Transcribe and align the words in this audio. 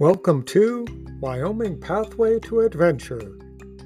Welcome 0.00 0.44
to 0.44 0.86
Wyoming 1.20 1.78
Pathway 1.78 2.38
to 2.44 2.60
Adventure 2.60 3.36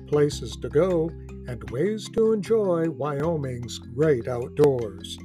places 0.07 0.55
to 0.63 0.69
go 0.69 1.11
and 1.49 1.69
ways 1.73 2.09
to 2.11 2.33
enjoy 2.33 2.89
Wyoming's 2.89 3.81
great 3.81 4.29
outdoors. 4.29 5.19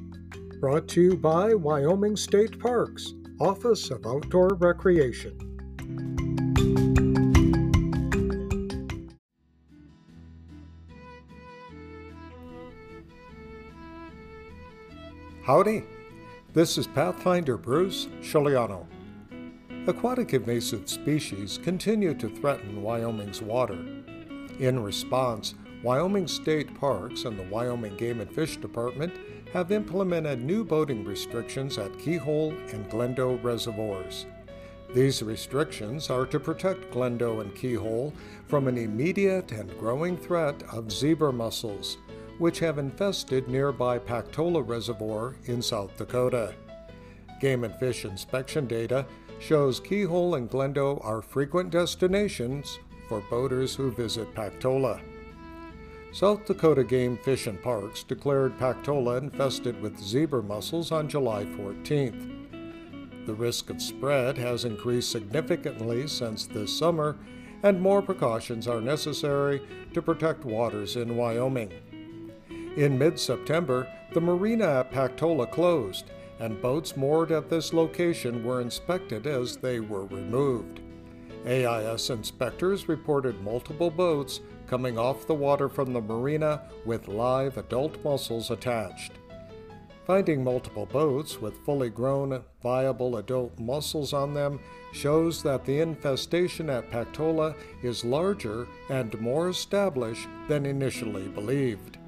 Brought 0.60 0.88
to 0.88 1.02
you 1.02 1.15
by 1.15 1.54
Wyoming 1.54 2.16
State 2.16 2.59
Parks, 2.59 3.13
Office 3.39 3.91
of 3.91 4.07
Outdoor 4.07 4.55
Recreation. 4.55 5.38
Howdy, 15.44 15.84
this 16.53 16.80
is 16.80 16.88
Pathfinder 16.88 17.58
Bruce 17.58 18.08
Sciuliano. 18.21 18.88
Aquatic 19.89 20.35
invasive 20.35 20.88
species 20.88 21.59
continue 21.63 22.13
to 22.13 22.30
threaten 22.30 22.84
Wyoming's 22.84 23.41
water. 23.41 23.84
In 24.59 24.84
response, 24.84 25.55
Wyoming 25.81 26.27
State 26.27 26.80
Parks 26.80 27.25
and 27.25 27.39
the 27.39 27.43
Wyoming 27.45 27.97
Game 27.97 28.21
and 28.21 28.31
Fish 28.31 28.57
Department 28.57 29.11
have 29.52 29.71
implemented 29.71 30.44
new 30.44 30.63
boating 30.63 31.03
restrictions 31.03 31.80
at 31.80 31.97
Keyhole 31.97 32.52
and 32.71 32.88
Glendo 32.91 33.44
reservoirs. 33.44 34.27
These 34.94 35.23
restrictions 35.23 36.11
are 36.11 36.27
to 36.27 36.39
protect 36.39 36.91
Glendo 36.91 37.41
and 37.41 37.55
Keyhole 37.55 38.13
from 38.45 38.67
an 38.67 38.77
immediate 38.77 39.52
and 39.52 39.75
growing 39.80 40.17
threat 40.17 40.61
of 40.71 40.91
zebra 40.91 41.33
mussels, 41.33 41.97
which 42.38 42.59
have 42.59 42.77
infested 42.77 43.47
nearby 43.47 43.97
Pactola 43.97 44.61
Reservoir 44.61 45.35
in 45.45 45.63
South 45.63 45.97
Dakota. 45.97 46.53
Game 47.41 47.63
and 47.63 47.73
Fish 47.80 48.05
inspection 48.05 48.67
data 48.67 49.08
shows 49.39 49.80
Keyhole 49.80 50.36
and 50.36 50.50
Glendo 50.50 51.03
are 51.03 51.22
frequent 51.22 51.72
destinations 51.72 52.80
for 53.08 53.22
boaters 53.30 53.75
who 53.75 53.91
visit 53.91 54.33
Pactola. 54.36 55.02
South 56.11 56.45
Dakota 56.45 56.83
Game 56.83 57.17
Fish 57.17 57.47
and 57.47 57.61
Parks 57.61 58.03
declared 58.03 58.58
Pactola 58.58 59.19
infested 59.19 59.80
with 59.81 59.99
zebra 59.99 60.41
mussels 60.41 60.91
on 60.91 61.08
July 61.08 61.45
14th. 61.45 63.25
The 63.25 63.33
risk 63.33 63.69
of 63.69 63.81
spread 63.81 64.38
has 64.38 64.66
increased 64.66 65.11
significantly 65.11 66.08
since 66.08 66.47
this 66.47 66.75
summer, 66.75 67.16
and 67.61 67.80
more 67.80 68.02
precautions 68.02 68.67
are 68.67 68.81
necessary 68.81 69.61
to 69.94 70.02
protect 70.02 70.45
waters 70.45 70.95
in 70.95 71.16
Wyoming. 71.16 71.71
In 72.75 72.97
mid 72.97 73.19
September, 73.19 73.88
the 74.14 74.21
marina 74.21 74.80
at 74.80 74.92
Pactola 74.92 75.49
closed, 75.52 76.05
and 76.40 76.62
boats 76.62 76.95
moored 76.95 77.32
at 77.32 77.50
this 77.50 77.73
location 77.73 78.44
were 78.44 78.62
inspected 78.62 79.28
as 79.28 79.58
they 79.58 79.80
were 79.80 80.06
removed. 80.06 80.82
AIS 81.45 82.09
inspectors 82.09 82.90
reported 82.90 83.42
multiple 83.42 83.90
boats 83.90 84.42
coming 84.67 84.98
off 84.98 85.28
the 85.28 85.34
water 85.34 85.70
from 85.70 85.94
the 85.94 86.02
marina 86.02 86.62
with 86.86 87.08
live 87.08 87.58
adult 87.58 88.04
mussels 88.04 88.52
attached. 88.52 89.14
Finding 90.06 90.44
multiple 90.44 90.88
boats 90.88 91.40
with 91.40 91.64
fully 91.66 91.90
grown, 91.90 92.42
viable 92.64 93.17
adult 93.17 93.60
mussels 93.60 94.12
on 94.12 94.34
them 94.34 94.60
shows 94.92 95.44
that 95.44 95.64
the 95.66 95.80
infestation 95.80 96.67
at 96.67 96.90
Pactola 96.90 97.56
is 97.84 98.04
larger 98.04 98.67
and 98.90 99.20
more 99.22 99.50
established 99.50 100.28
than 100.48 100.66
initially 100.66 101.28
believed. 101.28 101.98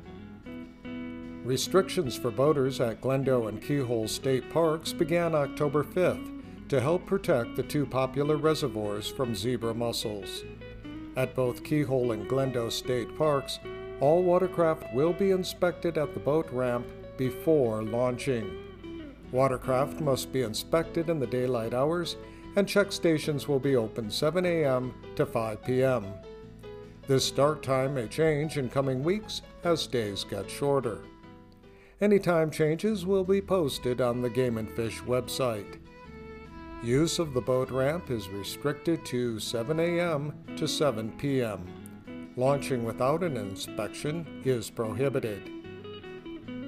Restrictions 1.44 2.16
for 2.16 2.30
boaters 2.30 2.80
at 2.80 3.02
Glendo 3.02 3.50
and 3.50 3.60
Keyhole 3.60 4.08
State 4.08 4.48
Parks 4.52 4.94
began 4.94 5.34
October 5.34 5.84
5th 5.84 6.40
to 6.70 6.80
help 6.80 7.08
protect 7.08 7.56
the 7.56 7.64
two 7.64 7.84
popular 7.84 8.38
reservoirs 8.38 9.10
from 9.10 9.34
zebra 9.34 9.74
mussels. 9.74 10.44
At 11.18 11.34
both 11.34 11.64
Keyhole 11.64 12.12
and 12.12 12.30
Glendo 12.30 12.72
State 12.72 13.18
Parks, 13.18 13.60
all 14.00 14.22
watercraft 14.22 14.94
will 14.94 15.14
be 15.14 15.32
inspected 15.32 15.98
at 15.98 16.14
the 16.14 16.20
boat 16.20 16.48
ramp 16.52 16.86
before 17.18 17.82
launching. 17.82 18.60
Watercraft 19.32 20.00
must 20.00 20.32
be 20.32 20.44
inspected 20.44 21.10
in 21.10 21.20
the 21.20 21.26
daylight 21.26 21.74
hours, 21.74 22.18
and 22.56 22.68
check 22.68 22.92
stations 22.92 23.48
will 23.48 23.60
be 23.60 23.76
open 23.76 24.12
7 24.12 24.46
a.m. 24.46 24.94
to 25.16 25.26
5 25.26 25.64
p.m. 25.64 26.06
This 27.08 27.26
start 27.26 27.64
time 27.64 27.96
may 27.96 28.08
change 28.08 28.60
in 28.60 28.70
coming 28.70 29.04
weeks 29.04 29.42
as 29.64 29.88
days 29.88 30.24
get 30.24 30.50
shorter. 30.50 31.02
Any 32.02 32.18
time 32.18 32.50
changes 32.50 33.06
will 33.06 33.24
be 33.24 33.42
posted 33.42 34.02
on 34.02 34.24
the 34.24 34.30
Game 34.30 34.58
and 34.58 34.68
Fish 34.72 35.02
website. 35.02 35.78
Use 36.82 37.20
of 37.20 37.36
the 37.36 37.42
boat 37.42 37.70
ramp 37.70 38.10
is 38.10 38.28
restricted 38.28 39.06
to 39.06 39.40
7 39.40 39.80
a.m. 39.80 40.34
to 40.58 40.68
7 40.68 41.12
p.m. 41.20 42.32
Launching 42.36 42.84
without 42.86 43.22
an 43.22 43.38
inspection 43.38 44.42
is 44.44 44.72
prohibited. 44.72 45.48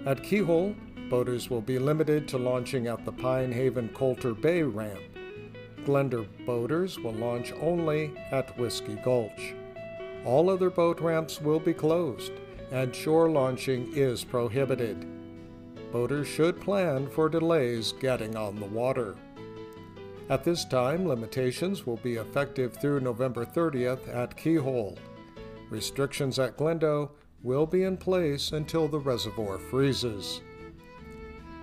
At 0.06 0.24
Keyhole, 0.24 0.76
boaters 1.10 1.50
will 1.50 1.62
be 1.62 1.80
limited 1.80 2.28
to 2.28 2.38
launching 2.38 2.86
at 2.86 3.04
the 3.04 3.12
Pine 3.12 3.52
Haven 3.52 3.90
Coulter 3.90 4.36
Bay 4.36 4.62
ramp. 4.62 5.02
Glendo 5.84 6.28
boaters 6.46 7.00
will 7.00 7.14
launch 7.14 7.52
only 7.54 8.14
at 8.32 8.56
Whiskey 8.60 9.00
Gulch. 9.04 9.56
All 10.26 10.52
other 10.52 10.70
boat 10.70 11.02
ramps 11.02 11.42
will 11.42 11.60
be 11.60 11.74
closed, 11.74 12.34
and 12.72 12.96
shore 12.96 13.32
launching 13.32 13.92
is 13.96 14.24
prohibited 14.24 15.08
boaters 15.94 16.28
should 16.28 16.60
plan 16.60 17.08
for 17.08 17.30
delays 17.30 17.92
getting 17.94 18.36
on 18.36 18.60
the 18.60 18.66
water. 18.66 19.16
At 20.28 20.44
this 20.44 20.66
time, 20.66 21.08
limitations 21.08 21.86
will 21.86 21.98
be 21.98 22.16
effective 22.16 22.76
through 22.76 23.02
November 23.02 23.46
30th 23.46 24.14
at 24.14 24.36
Keyhole. 24.36 24.98
Restrictions 25.70 26.40
at 26.40 26.58
Glendo 26.58 27.12
will 27.44 27.68
be 27.68 27.84
in 27.84 27.98
place 27.98 28.54
until 28.54 28.88
the 28.88 28.98
reservoir 28.98 29.60
freezes. 29.60 30.42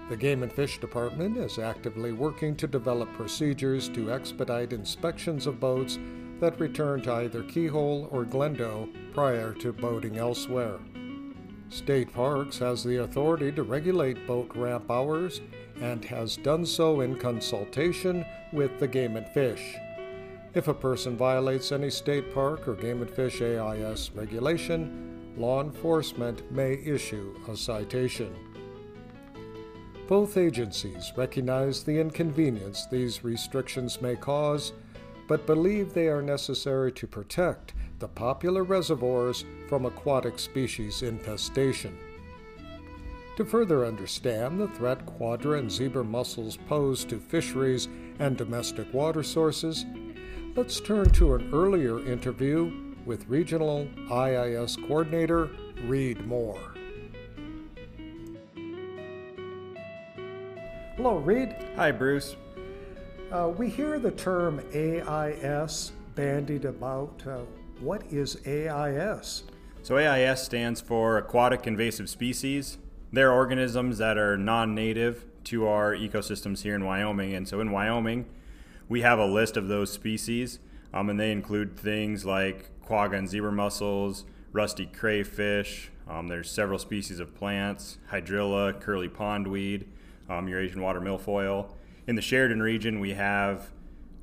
The 0.08 0.16
Game 0.16 0.44
and 0.44 0.52
Fish 0.52 0.78
Department 0.78 1.36
is 1.36 1.58
actively 1.58 2.12
working 2.12 2.54
to 2.56 2.68
develop 2.68 3.12
procedures 3.14 3.88
to 3.90 4.12
expedite 4.12 4.72
inspections 4.72 5.48
of 5.48 5.58
boats 5.58 5.98
that 6.38 6.60
return 6.60 7.02
to 7.02 7.12
either 7.14 7.42
Keyhole 7.42 8.08
or 8.12 8.24
Glendo 8.24 8.88
prior 9.12 9.52
to 9.54 9.72
boating 9.72 10.18
elsewhere. 10.18 10.78
State 11.70 12.12
Parks 12.12 12.58
has 12.58 12.82
the 12.82 12.96
authority 12.96 13.52
to 13.52 13.62
regulate 13.62 14.26
boat 14.26 14.50
ramp 14.56 14.90
hours 14.90 15.40
and 15.80 16.04
has 16.04 16.36
done 16.36 16.66
so 16.66 17.00
in 17.00 17.16
consultation 17.16 18.26
with 18.52 18.78
the 18.80 18.88
Game 18.88 19.16
and 19.16 19.28
Fish. 19.28 19.76
If 20.52 20.66
a 20.66 20.74
person 20.74 21.16
violates 21.16 21.70
any 21.70 21.88
state 21.88 22.34
park 22.34 22.66
or 22.66 22.74
Game 22.74 23.02
and 23.02 23.10
Fish 23.10 23.40
AIS 23.40 24.10
regulation, 24.12 25.32
law 25.36 25.62
enforcement 25.62 26.50
may 26.50 26.74
issue 26.74 27.36
a 27.48 27.56
citation. 27.56 28.34
Both 30.08 30.36
agencies 30.36 31.12
recognize 31.16 31.84
the 31.84 32.00
inconvenience 32.00 32.86
these 32.90 33.22
restrictions 33.22 34.02
may 34.02 34.16
cause, 34.16 34.72
but 35.28 35.46
believe 35.46 35.94
they 35.94 36.08
are 36.08 36.20
necessary 36.20 36.90
to 36.90 37.06
protect 37.06 37.74
the 38.00 38.08
popular 38.08 38.64
reservoirs 38.64 39.44
from 39.68 39.84
aquatic 39.84 40.38
species 40.38 41.02
infestation. 41.02 41.96
To 43.36 43.44
further 43.44 43.86
understand 43.86 44.58
the 44.58 44.68
threat 44.68 45.04
quagga 45.06 45.52
and 45.52 45.70
zebra 45.70 46.02
mussels 46.02 46.56
pose 46.56 47.04
to 47.04 47.20
fisheries 47.20 47.88
and 48.18 48.36
domestic 48.36 48.92
water 48.92 49.22
sources, 49.22 49.84
let's 50.56 50.80
turn 50.80 51.10
to 51.10 51.34
an 51.34 51.50
earlier 51.52 52.04
interview 52.06 52.94
with 53.04 53.28
Regional 53.28 53.86
AIS 54.10 54.76
Coordinator 54.76 55.50
Reed 55.84 56.26
Moore. 56.26 56.74
Hello, 60.96 61.16
Reed. 61.16 61.54
Hi, 61.76 61.92
Bruce. 61.92 62.36
Uh, 63.30 63.52
we 63.56 63.70
hear 63.70 63.98
the 63.98 64.10
term 64.10 64.60
AIS 64.74 65.92
bandied 66.14 66.66
about 66.66 67.22
uh, 67.26 67.38
what 67.80 68.02
is 68.10 68.36
AIS? 68.46 69.44
So, 69.82 69.96
AIS 69.96 70.42
stands 70.42 70.80
for 70.80 71.16
Aquatic 71.16 71.66
Invasive 71.66 72.08
Species. 72.10 72.78
They're 73.12 73.32
organisms 73.32 73.98
that 73.98 74.18
are 74.18 74.36
non 74.36 74.74
native 74.74 75.24
to 75.44 75.66
our 75.66 75.94
ecosystems 75.94 76.62
here 76.62 76.74
in 76.74 76.84
Wyoming. 76.84 77.34
And 77.34 77.48
so, 77.48 77.60
in 77.60 77.70
Wyoming, 77.70 78.26
we 78.88 79.00
have 79.00 79.18
a 79.18 79.26
list 79.26 79.56
of 79.56 79.68
those 79.68 79.90
species, 79.90 80.58
um, 80.92 81.08
and 81.08 81.18
they 81.18 81.32
include 81.32 81.78
things 81.78 82.24
like 82.24 82.68
quagga 82.84 83.16
and 83.16 83.28
zebra 83.28 83.52
mussels, 83.52 84.24
rusty 84.52 84.86
crayfish. 84.86 85.90
Um, 86.08 86.28
there's 86.28 86.50
several 86.50 86.78
species 86.78 87.20
of 87.20 87.34
plants, 87.34 87.98
hydrilla, 88.12 88.78
curly 88.80 89.08
pondweed, 89.08 89.86
um, 90.28 90.48
Eurasian 90.48 90.82
water 90.82 91.00
milfoil. 91.00 91.72
In 92.06 92.16
the 92.16 92.22
Sheridan 92.22 92.60
region, 92.60 93.00
we 93.00 93.14
have 93.14 93.70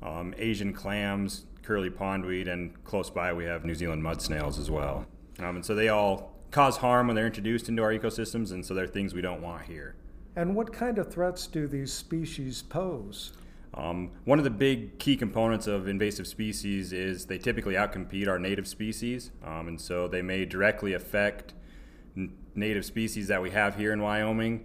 um, 0.02 0.34
Asian 0.36 0.72
clams, 0.72 1.46
curly 1.68 1.90
pondweed, 1.90 2.48
and 2.48 2.82
close 2.82 3.10
by 3.10 3.30
we 3.30 3.44
have 3.44 3.62
New 3.62 3.74
Zealand 3.74 4.02
mud 4.02 4.22
snails 4.22 4.58
as 4.58 4.70
well. 4.70 5.04
Um, 5.38 5.56
and 5.56 5.64
so 5.64 5.74
they 5.74 5.90
all 5.90 6.32
cause 6.50 6.78
harm 6.78 7.08
when 7.08 7.14
they're 7.14 7.26
introduced 7.26 7.68
into 7.68 7.82
our 7.82 7.92
ecosystems, 7.92 8.52
and 8.52 8.64
so 8.64 8.72
they're 8.72 8.86
things 8.86 9.12
we 9.12 9.20
don't 9.20 9.42
want 9.42 9.64
here. 9.64 9.94
And 10.34 10.56
what 10.56 10.72
kind 10.72 10.96
of 10.96 11.12
threats 11.12 11.46
do 11.46 11.66
these 11.66 11.92
species 11.92 12.62
pose? 12.62 13.34
Um, 13.74 14.12
one 14.24 14.38
of 14.38 14.44
the 14.44 14.50
big 14.50 14.98
key 14.98 15.14
components 15.14 15.66
of 15.66 15.88
invasive 15.88 16.26
species 16.26 16.94
is 16.94 17.26
they 17.26 17.36
typically 17.36 17.74
outcompete 17.74 18.28
our 18.28 18.38
native 18.38 18.66
species, 18.66 19.30
um, 19.44 19.68
and 19.68 19.78
so 19.78 20.08
they 20.08 20.22
may 20.22 20.46
directly 20.46 20.94
affect 20.94 21.52
n- 22.16 22.32
native 22.54 22.86
species 22.86 23.28
that 23.28 23.42
we 23.42 23.50
have 23.50 23.76
here 23.76 23.92
in 23.92 24.00
Wyoming. 24.00 24.64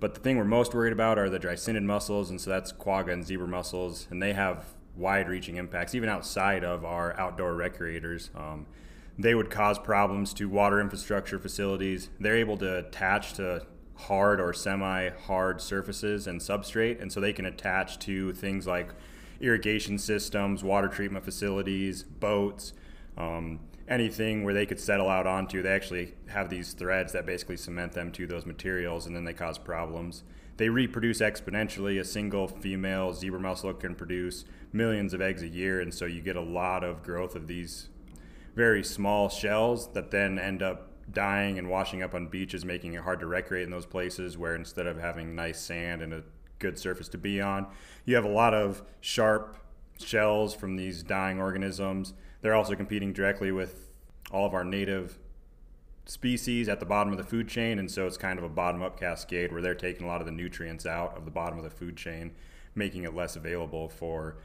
But 0.00 0.14
the 0.14 0.20
thing 0.20 0.36
we're 0.36 0.44
most 0.44 0.74
worried 0.74 0.92
about 0.92 1.16
are 1.16 1.30
the 1.30 1.38
dreisseniid 1.38 1.84
mussels, 1.84 2.28
and 2.28 2.40
so 2.40 2.50
that's 2.50 2.72
quagga 2.72 3.12
and 3.12 3.24
zebra 3.24 3.46
mussels, 3.46 4.08
and 4.10 4.20
they 4.20 4.32
have 4.32 4.74
wide-reaching 4.96 5.56
impacts 5.56 5.94
even 5.94 6.08
outside 6.08 6.64
of 6.64 6.84
our 6.84 7.18
outdoor 7.18 7.54
recreators. 7.54 8.34
Um, 8.38 8.66
they 9.18 9.34
would 9.34 9.50
cause 9.50 9.78
problems 9.78 10.34
to 10.34 10.48
water 10.48 10.80
infrastructure 10.80 11.38
facilities. 11.38 12.10
They're 12.18 12.36
able 12.36 12.56
to 12.58 12.78
attach 12.78 13.34
to 13.34 13.66
hard 13.96 14.40
or 14.40 14.52
semi 14.52 15.10
hard 15.10 15.60
surfaces 15.60 16.26
and 16.26 16.40
substrate, 16.40 17.00
and 17.00 17.12
so 17.12 17.20
they 17.20 17.32
can 17.32 17.46
attach 17.46 17.98
to 18.00 18.32
things 18.32 18.66
like 18.66 18.90
irrigation 19.40 19.98
systems, 19.98 20.64
water 20.64 20.88
treatment 20.88 21.24
facilities, 21.24 22.02
boats, 22.02 22.72
um, 23.16 23.60
anything 23.88 24.44
where 24.44 24.54
they 24.54 24.66
could 24.66 24.80
settle 24.80 25.08
out 25.08 25.26
onto. 25.26 25.62
They 25.62 25.72
actually 25.72 26.14
have 26.28 26.48
these 26.48 26.72
threads 26.72 27.12
that 27.12 27.26
basically 27.26 27.56
cement 27.56 27.92
them 27.92 28.12
to 28.12 28.26
those 28.26 28.46
materials, 28.46 29.06
and 29.06 29.14
then 29.14 29.24
they 29.24 29.32
cause 29.32 29.58
problems. 29.58 30.24
They 30.56 30.68
reproduce 30.68 31.20
exponentially. 31.20 31.98
A 32.00 32.04
single 32.04 32.48
female 32.48 33.12
zebra 33.12 33.40
mussel 33.40 33.74
can 33.74 33.94
produce 33.94 34.44
millions 34.72 35.12
of 35.12 35.20
eggs 35.20 35.42
a 35.42 35.48
year, 35.48 35.80
and 35.80 35.92
so 35.92 36.04
you 36.04 36.20
get 36.20 36.36
a 36.36 36.40
lot 36.40 36.84
of 36.84 37.02
growth 37.02 37.34
of 37.34 37.46
these 37.46 37.88
very 38.54 38.84
small 38.84 39.28
shells 39.28 39.92
that 39.92 40.10
then 40.10 40.38
end 40.38 40.62
up 40.62 40.90
dying 41.12 41.58
and 41.58 41.68
washing 41.68 42.02
up 42.02 42.14
on 42.14 42.28
beaches, 42.28 42.64
making 42.64 42.94
it 42.94 43.02
hard 43.02 43.20
to 43.20 43.26
recreate 43.26 43.64
in 43.64 43.70
those 43.70 43.86
places 43.86 44.38
where 44.38 44.54
instead 44.54 44.86
of 44.86 44.98
having 44.98 45.34
nice 45.34 45.60
sand 45.60 46.02
and 46.02 46.14
a 46.14 46.22
good 46.58 46.78
surface 46.78 47.08
to 47.08 47.18
be 47.18 47.40
on, 47.40 47.66
you 48.04 48.14
have 48.14 48.24
a 48.24 48.28
lot 48.28 48.54
of 48.54 48.82
sharp 49.00 49.58
shells 49.98 50.54
from 50.54 50.76
these 50.76 51.02
dying 51.02 51.40
organisms. 51.40 52.14
They're 52.44 52.54
also 52.54 52.74
competing 52.74 53.14
directly 53.14 53.52
with 53.52 53.88
all 54.30 54.44
of 54.44 54.52
our 54.52 54.64
native 54.64 55.18
species 56.04 56.68
at 56.68 56.78
the 56.78 56.84
bottom 56.84 57.10
of 57.10 57.16
the 57.16 57.24
food 57.24 57.48
chain, 57.48 57.78
and 57.78 57.90
so 57.90 58.06
it's 58.06 58.18
kind 58.18 58.38
of 58.38 58.44
a 58.44 58.50
bottom 58.50 58.82
up 58.82 59.00
cascade 59.00 59.50
where 59.50 59.62
they're 59.62 59.74
taking 59.74 60.04
a 60.04 60.06
lot 60.06 60.20
of 60.20 60.26
the 60.26 60.30
nutrients 60.30 60.84
out 60.84 61.16
of 61.16 61.24
the 61.24 61.30
bottom 61.30 61.56
of 61.56 61.64
the 61.64 61.70
food 61.70 61.96
chain, 61.96 62.32
making 62.74 63.04
it 63.04 63.14
less 63.14 63.34
available 63.34 63.88
for 63.88 64.36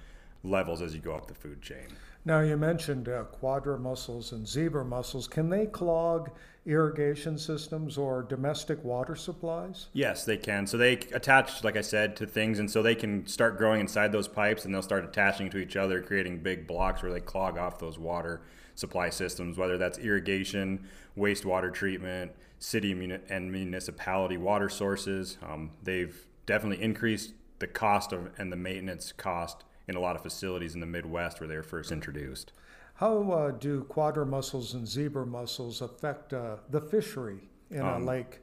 levels 0.46 0.82
as 0.82 0.96
you 0.96 1.02
go 1.02 1.14
up 1.14 1.28
the 1.28 1.34
food 1.34 1.62
chain. 1.62 1.88
Now, 2.30 2.42
you 2.42 2.58
mentioned 2.58 3.10
uh, 3.10 3.24
quagga 3.24 3.76
mussels 3.80 4.34
and 4.34 4.48
zebra 4.48 4.86
mussels. 4.86 5.28
Can 5.28 5.50
they 5.50 5.66
clog 5.66 6.30
irrigation 6.64 7.40
systems 7.40 7.98
or 7.98 8.22
domestic 8.22 8.84
water 8.84 9.16
supplies? 9.16 9.88
Yes, 9.94 10.26
they 10.26 10.38
can. 10.38 10.68
So 10.68 10.78
they 10.78 10.94
attach, 11.12 11.64
like 11.64 11.76
I 11.76 11.82
said, 11.82 12.16
to 12.18 12.28
things, 12.28 12.60
and 12.60 12.70
so 12.70 12.84
they 12.84 12.94
can 12.94 13.26
start 13.26 13.58
growing 13.58 13.82
inside 13.82 14.12
those 14.12 14.28
pipes, 14.28 14.64
and 14.64 14.72
they'll 14.72 14.84
start 14.84 15.06
attaching 15.06 15.50
to 15.50 15.58
each 15.58 15.76
other, 15.76 16.04
creating 16.04 16.44
big 16.44 16.68
blocks 16.68 17.02
where 17.02 17.12
they 17.12 17.20
clog 17.20 17.58
off 17.58 17.80
those 17.80 17.98
water 17.98 18.42
supply 18.76 19.10
systems, 19.10 19.58
whether 19.58 19.80
that's 19.80 19.98
irrigation, 19.98 20.88
wastewater 21.18 21.74
treatment, 21.74 22.32
city 22.60 22.92
and 23.32 23.52
municipality 23.52 24.38
water 24.38 24.70
sources. 24.70 25.40
Um, 25.42 25.72
they've 25.82 26.28
definitely 26.46 26.84
increased 26.84 27.34
the 27.58 27.66
cost 27.66 28.14
of 28.14 28.30
and 28.38 28.52
the 28.52 28.56
maintenance 28.56 29.14
cost 29.14 29.64
in 29.90 29.96
a 29.96 30.00
lot 30.00 30.16
of 30.16 30.22
facilities 30.22 30.76
in 30.76 30.80
the 30.80 30.86
Midwest 30.86 31.40
where 31.40 31.48
they 31.48 31.56
were 31.56 31.64
first 31.64 31.92
introduced. 31.92 32.54
How 32.94 33.32
uh, 33.32 33.52
do 33.52 33.84
quagga 33.86 34.24
mussels 34.24 34.74
and 34.76 34.88
zebra 34.88 35.26
mussels 35.26 35.82
affect 35.82 36.32
uh, 36.32 36.58
the 36.70 36.80
fishery 36.80 37.50
in 37.72 37.82
um, 37.82 38.04
a 38.04 38.06
lake? 38.06 38.40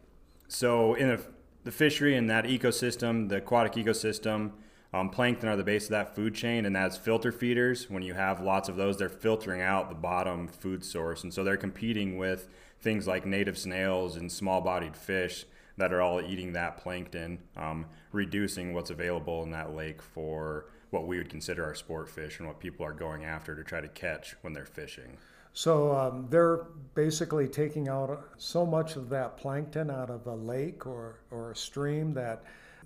So, 0.48 0.94
in 0.94 1.10
a, 1.10 1.18
the 1.64 1.70
fishery 1.70 2.16
in 2.16 2.26
that 2.26 2.46
ecosystem, 2.46 3.28
the 3.28 3.36
aquatic 3.36 3.74
ecosystem, 3.74 4.52
um, 4.92 5.10
plankton 5.10 5.48
are 5.48 5.56
the 5.56 5.64
base 5.64 5.84
of 5.84 5.90
that 5.90 6.16
food 6.16 6.34
chain, 6.34 6.66
and 6.66 6.74
that's 6.74 6.96
filter 6.96 7.30
feeders. 7.30 7.88
When 7.88 8.02
you 8.02 8.14
have 8.14 8.40
lots 8.40 8.68
of 8.68 8.76
those, 8.76 8.96
they're 8.96 9.08
filtering 9.08 9.60
out 9.60 9.88
the 9.88 9.94
bottom 9.94 10.48
food 10.48 10.84
source, 10.84 11.22
and 11.22 11.32
so 11.32 11.44
they're 11.44 11.56
competing 11.56 12.16
with 12.16 12.48
things 12.80 13.06
like 13.06 13.24
native 13.24 13.58
snails 13.58 14.16
and 14.16 14.32
small-bodied 14.32 14.96
fish 14.96 15.44
that 15.76 15.92
are 15.92 16.00
all 16.00 16.20
eating 16.20 16.54
that 16.54 16.78
plankton, 16.78 17.40
um, 17.56 17.86
reducing 18.10 18.72
what's 18.72 18.90
available 18.90 19.42
in 19.42 19.50
that 19.50 19.74
lake 19.74 20.00
for 20.00 20.66
what 20.90 21.06
we 21.06 21.18
would 21.18 21.28
consider 21.28 21.64
our 21.64 21.74
sport 21.74 22.08
fish 22.08 22.38
and 22.38 22.46
what 22.46 22.60
people 22.60 22.84
are 22.86 22.92
going 22.92 23.24
after 23.24 23.54
to 23.54 23.64
try 23.64 23.80
to 23.80 23.88
catch 23.88 24.36
when 24.42 24.52
they're 24.52 24.64
fishing. 24.64 25.18
So 25.52 25.96
um, 25.96 26.26
they're 26.28 26.66
basically 26.94 27.48
taking 27.48 27.88
out 27.88 28.28
so 28.36 28.66
much 28.66 28.96
of 28.96 29.08
that 29.08 29.38
plankton 29.38 29.90
out 29.90 30.10
of 30.10 30.26
a 30.26 30.34
lake 30.34 30.86
or, 30.86 31.20
or 31.30 31.52
a 31.52 31.56
stream 31.56 32.12
that 32.14 32.44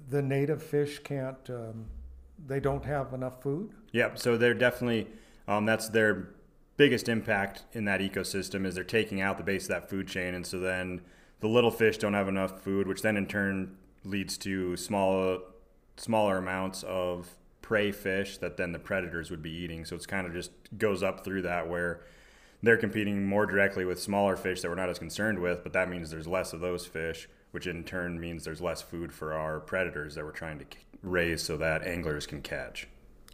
the 0.09 0.23
native 0.23 0.63
fish 0.63 1.01
can't, 1.01 1.51
um, 1.51 1.87
they 2.47 2.61
don't 2.61 2.85
have 2.85 3.13
enough 3.13 3.43
food? 3.43 3.73
Yep. 3.93 4.19
So 4.19 4.37
they're 4.37 4.55
definitely, 4.55 5.09
um, 5.49 5.67
that's 5.67 5.89
their 5.89 6.31
biggest 6.77 7.09
impact 7.09 7.65
in 7.73 7.85
that 7.87 8.01
ecosystem 8.01 8.65
is 8.65 8.77
they're 8.77 8.85
taking 8.85 9.21
out 9.21 9.37
the 9.37 9.45
base 9.45 9.65
of 9.65 9.69
that 9.71 9.91
food 9.91 10.07
chain. 10.07 10.35
And 10.35 10.47
so 10.47 10.61
then 10.61 11.03
the 11.41 11.49
little 11.49 11.71
fish 11.71 11.99
don't 11.99 12.15
have 12.15 12.29
enough 12.29 12.63
food, 12.63 12.87
which 12.87 13.03
then 13.03 13.17
in 13.17 13.27
turn 13.27 13.77
leads 14.05 14.39
to 14.39 14.77
small, 14.77 15.41
smaller 15.97 16.39
amounts 16.39 16.85
of 16.85 17.37
prey 17.71 17.93
fish 17.93 18.37
that 18.39 18.57
then 18.57 18.73
the 18.73 18.81
predators 18.81 19.31
would 19.31 19.45
be 19.45 19.53
eating. 19.53 19.85
So 19.85 19.95
it's 19.95 20.05
kind 20.05 20.27
of 20.27 20.33
just 20.33 20.51
goes 20.77 21.05
up 21.05 21.25
through 21.25 21.43
that 21.43 21.69
where 21.69 22.01
they're 22.65 22.77
competing 22.77 23.25
more 23.25 23.47
directly 23.47 23.85
with 23.85 24.03
smaller 24.03 24.35
fish 24.37 24.61
that 24.63 24.69
we're 24.69 24.75
not 24.75 24.89
as 24.89 24.99
concerned 24.99 25.39
with, 25.39 25.63
but 25.63 25.73
that 25.75 25.89
means 25.89 26.11
there's 26.11 26.27
less 26.27 26.53
of 26.53 26.59
those 26.59 26.85
fish, 26.85 27.29
which 27.53 27.69
in 27.69 27.85
turn 27.85 28.19
means 28.19 28.43
there's 28.43 28.61
less 28.61 28.83
food 28.83 29.13
for 29.13 29.35
our 29.35 29.61
predators 29.61 30.17
that 30.17 30.25
we're 30.25 30.33
trying 30.33 30.59
to 30.59 30.65
raise 31.05 31.43
so 31.43 31.57
that 31.59 31.87
anglers 31.87 32.27
can 32.27 32.43
catch. 32.43 32.89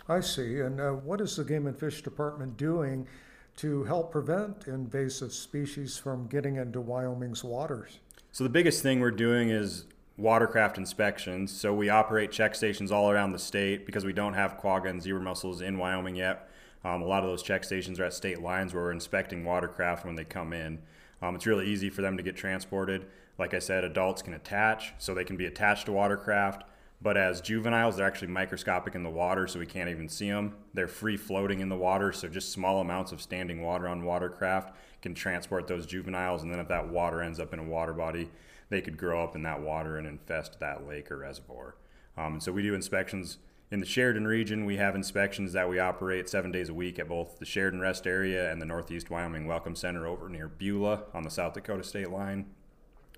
I 0.07 0.21
see. 0.21 0.61
And 0.61 0.83
uh, 0.83 0.91
what 0.91 1.23
is 1.23 1.37
the 1.37 1.43
Game 1.43 1.67
and 1.67 1.79
Fish 1.79 2.03
Department 2.03 2.59
doing 2.59 3.09
to 3.57 3.85
help 3.85 4.13
prevent 4.13 4.67
invasive 4.67 5.33
species 5.33 5.97
from 5.97 6.27
getting 6.27 6.57
into 6.57 6.83
Wyoming's 6.83 7.43
waters? 7.43 8.01
So 8.33 8.45
the 8.45 8.51
biggest 8.51 8.83
thing 8.83 9.01
we're 9.01 9.13
doing 9.13 9.49
is 9.49 9.87
watercraft 10.17 10.79
inspections. 10.79 11.53
So 11.53 11.75
we 11.75 11.89
operate 11.89 12.33
check 12.33 12.55
stations 12.55 12.91
all 12.91 13.11
around 13.11 13.33
the 13.33 13.39
state 13.39 13.85
because 13.85 14.05
we 14.05 14.13
don't 14.13 14.35
have 14.35 14.57
quagga 14.57 14.89
and 14.89 15.03
zebra 15.03 15.21
mussels 15.21 15.61
in 15.61 15.79
Wyoming 15.79 16.17
yet. 16.17 16.49
Um, 16.85 17.03
a 17.03 17.07
lot 17.07 17.23
of 17.23 17.29
those 17.29 17.43
check 17.43 17.65
stations 17.65 17.99
are 18.01 18.05
at 18.05 18.15
state 18.15 18.41
lines 18.41 18.73
where 18.73 18.85
we're 18.85 18.93
inspecting 18.93 19.45
watercraft 19.45 20.07
when 20.07 20.15
they 20.15 20.25
come 20.25 20.53
in. 20.53 20.79
Um, 21.21 21.35
it's 21.35 21.47
really 21.47 21.67
easy 21.67 21.91
for 21.91 22.03
them 22.03 22.17
to 22.17 22.23
get 22.23 22.37
transported. 22.37 23.07
Like 23.39 23.55
I 23.55 23.59
said, 23.59 23.85
adults 23.85 24.23
can 24.23 24.35
attach, 24.35 24.95
so 24.99 25.13
they 25.13 25.25
can 25.25 25.37
be 25.37 25.47
attached 25.47 25.87
to 25.87 25.93
watercraft. 25.93 26.65
But 27.03 27.19
as 27.19 27.43
juveniles, 27.43 27.97
they're 27.97 28.07
actually 28.07 28.29
microscopic 28.29 28.95
in 28.95 29.03
the 29.03 29.11
water, 29.11 29.47
so 29.47 29.59
we 29.59 29.67
can't 29.67 29.91
even 29.91 30.09
see 30.09 30.31
them. 30.31 30.57
They're 30.73 30.89
free 30.89 31.17
floating 31.17 31.61
in 31.61 31.69
the 31.69 31.77
water, 31.77 32.13
so 32.13 32.29
just 32.29 32.53
small 32.53 32.81
amounts 32.81 33.13
of 33.13 33.21
standing 33.21 33.63
water 33.63 33.87
on 33.87 34.05
watercraft 34.05 34.75
can 35.03 35.15
transport 35.15 35.67
those 35.67 35.87
juveniles. 35.87 36.43
And 36.43 36.51
then 36.51 36.59
if 36.59 36.69
that 36.69 36.89
water 36.89 37.21
ends 37.21 37.39
up 37.39 37.53
in 37.53 37.59
a 37.59 37.65
water 37.65 37.93
body, 37.93 38.31
they 38.69 38.81
could 38.81 38.97
grow 38.97 39.23
up 39.23 39.37
in 39.37 39.43
that 39.43 39.61
water 39.61 39.97
and 39.97 40.07
infest 40.07 40.59
that 40.61 40.87
lake 40.87 41.11
or 41.11 41.19
reservoir. 41.19 41.77
Um, 42.17 42.35
and 42.35 42.43
so 42.43 42.53
we 42.53 42.63
do 42.63 42.75
inspections 42.75 43.39
in 43.71 43.81
the 43.81 43.87
Sheridan 43.87 44.27
region. 44.27 44.65
We 44.65 44.77
have 44.77 44.95
inspections 44.95 45.53
that 45.53 45.69
we 45.69 45.79
operate 45.79 46.29
seven 46.29 46.53
days 46.53 46.69
a 46.69 46.75
week 46.75 46.99
at 46.99 47.09
both 47.09 47.39
the 47.39 47.45
Sheridan 47.45 47.81
Rest 47.81 48.07
area 48.07 48.51
and 48.51 48.61
the 48.61 48.67
Northeast 48.67 49.11
Wyoming 49.11 49.47
Welcome 49.47 49.75
Center 49.75 50.07
over 50.07 50.29
near 50.29 50.49
Beulah 50.49 51.03
on 51.15 51.23
the 51.23 51.31
South 51.31 51.55
Dakota 51.55 51.85
state 51.85 52.11
line. 52.11 52.47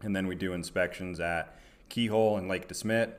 And 0.03 0.15
then 0.15 0.27
we 0.27 0.35
do 0.35 0.53
inspections 0.53 1.21
at 1.21 1.59
Keyhole 1.89 2.37
and 2.37 2.49
Lake 2.49 2.69
DeSmet. 2.69 3.13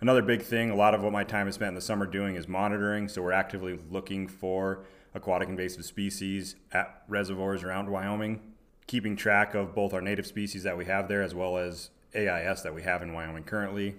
Another 0.00 0.22
big 0.22 0.42
thing, 0.42 0.70
a 0.70 0.76
lot 0.76 0.94
of 0.94 1.02
what 1.02 1.12
my 1.12 1.24
time 1.24 1.48
is 1.48 1.56
spent 1.56 1.70
in 1.70 1.74
the 1.74 1.80
summer 1.80 2.06
doing 2.06 2.36
is 2.36 2.46
monitoring. 2.46 3.08
So 3.08 3.22
we're 3.22 3.32
actively 3.32 3.78
looking 3.90 4.28
for 4.28 4.84
aquatic 5.14 5.48
invasive 5.48 5.84
species 5.84 6.54
at 6.70 7.02
reservoirs 7.08 7.64
around 7.64 7.90
Wyoming 7.90 8.40
keeping 8.88 9.14
track 9.14 9.54
of 9.54 9.74
both 9.74 9.92
our 9.92 10.00
native 10.00 10.26
species 10.26 10.64
that 10.64 10.76
we 10.76 10.86
have 10.86 11.06
there 11.06 11.22
as 11.22 11.34
well 11.34 11.58
as 11.58 11.90
AIS 12.16 12.62
that 12.62 12.74
we 12.74 12.82
have 12.82 13.02
in 13.02 13.12
Wyoming 13.12 13.44
currently. 13.44 13.94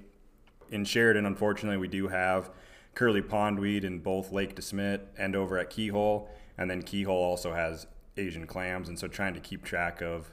In 0.70 0.84
Sheridan, 0.84 1.26
unfortunately, 1.26 1.78
we 1.78 1.88
do 1.88 2.10
have 2.10 2.50
curly 2.96 3.22
pondweed 3.22 3.84
in 3.84 4.00
both 4.00 4.32
Lake 4.32 4.56
DeSmet 4.56 5.02
and 5.18 5.36
over 5.36 5.58
at 5.58 5.70
Keyhole, 5.70 6.28
and 6.58 6.70
then 6.70 6.82
Keyhole 6.82 7.16
also 7.16 7.54
has 7.54 7.88
Asian 8.18 8.48
clams, 8.48 8.90
and 8.90 8.98
so 8.98 9.08
trying 9.08 9.36
to 9.36 9.40
keep 9.40 9.64
track 9.64 10.02
of 10.02 10.32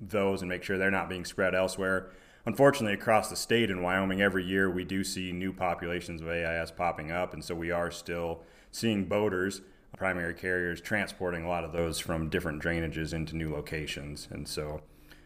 those 0.00 0.40
and 0.40 0.48
make 0.48 0.64
sure 0.64 0.78
they're 0.78 0.90
not 0.90 1.10
being 1.10 1.26
spread 1.26 1.54
elsewhere. 1.54 2.10
Unfortunately, 2.46 2.94
across 2.94 3.28
the 3.28 3.36
state 3.36 3.70
in 3.70 3.82
Wyoming, 3.82 4.22
every 4.22 4.44
year 4.44 4.70
we 4.70 4.82
do 4.82 5.04
see 5.04 5.30
new 5.30 5.52
populations 5.52 6.22
of 6.22 6.28
AIS 6.28 6.70
popping 6.70 7.12
up, 7.12 7.34
and 7.34 7.44
so 7.44 7.54
we 7.54 7.70
are 7.70 7.90
still 7.90 8.42
seeing 8.72 9.04
boaters 9.04 9.60
primary 10.00 10.32
carriers 10.32 10.80
transporting 10.80 11.44
a 11.44 11.48
lot 11.48 11.62
of 11.62 11.72
those 11.72 11.98
from 11.98 12.30
different 12.30 12.62
drainages 12.62 13.12
into 13.12 13.36
new 13.36 13.52
locations. 13.52 14.26
And 14.30 14.48
so, 14.48 14.80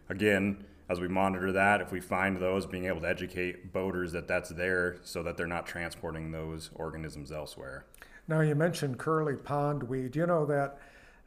again, 0.08 0.64
as 0.88 0.98
we 0.98 1.06
monitor 1.06 1.52
that, 1.52 1.80
if 1.80 1.92
we 1.92 2.00
find 2.00 2.38
those, 2.38 2.66
being 2.66 2.86
able 2.86 3.00
to 3.02 3.08
educate 3.08 3.72
boaters 3.72 4.10
that 4.10 4.26
that's 4.26 4.50
there 4.50 4.96
so 5.04 5.22
that 5.22 5.36
they're 5.36 5.46
not 5.46 5.64
transporting 5.64 6.32
those 6.32 6.70
organisms 6.74 7.30
elsewhere. 7.30 7.84
Now, 8.26 8.40
you 8.40 8.56
mentioned 8.56 8.98
curly 8.98 9.36
pondweed. 9.36 10.16
You 10.16 10.26
know 10.26 10.44
that, 10.46 10.78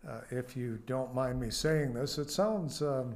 uh, 0.05 0.19
if 0.29 0.57
you 0.57 0.79
don't 0.85 1.15
mind 1.15 1.39
me 1.39 1.49
saying 1.49 1.93
this, 1.93 2.17
it 2.17 2.29
sounds 2.29 2.81
um, 2.81 3.15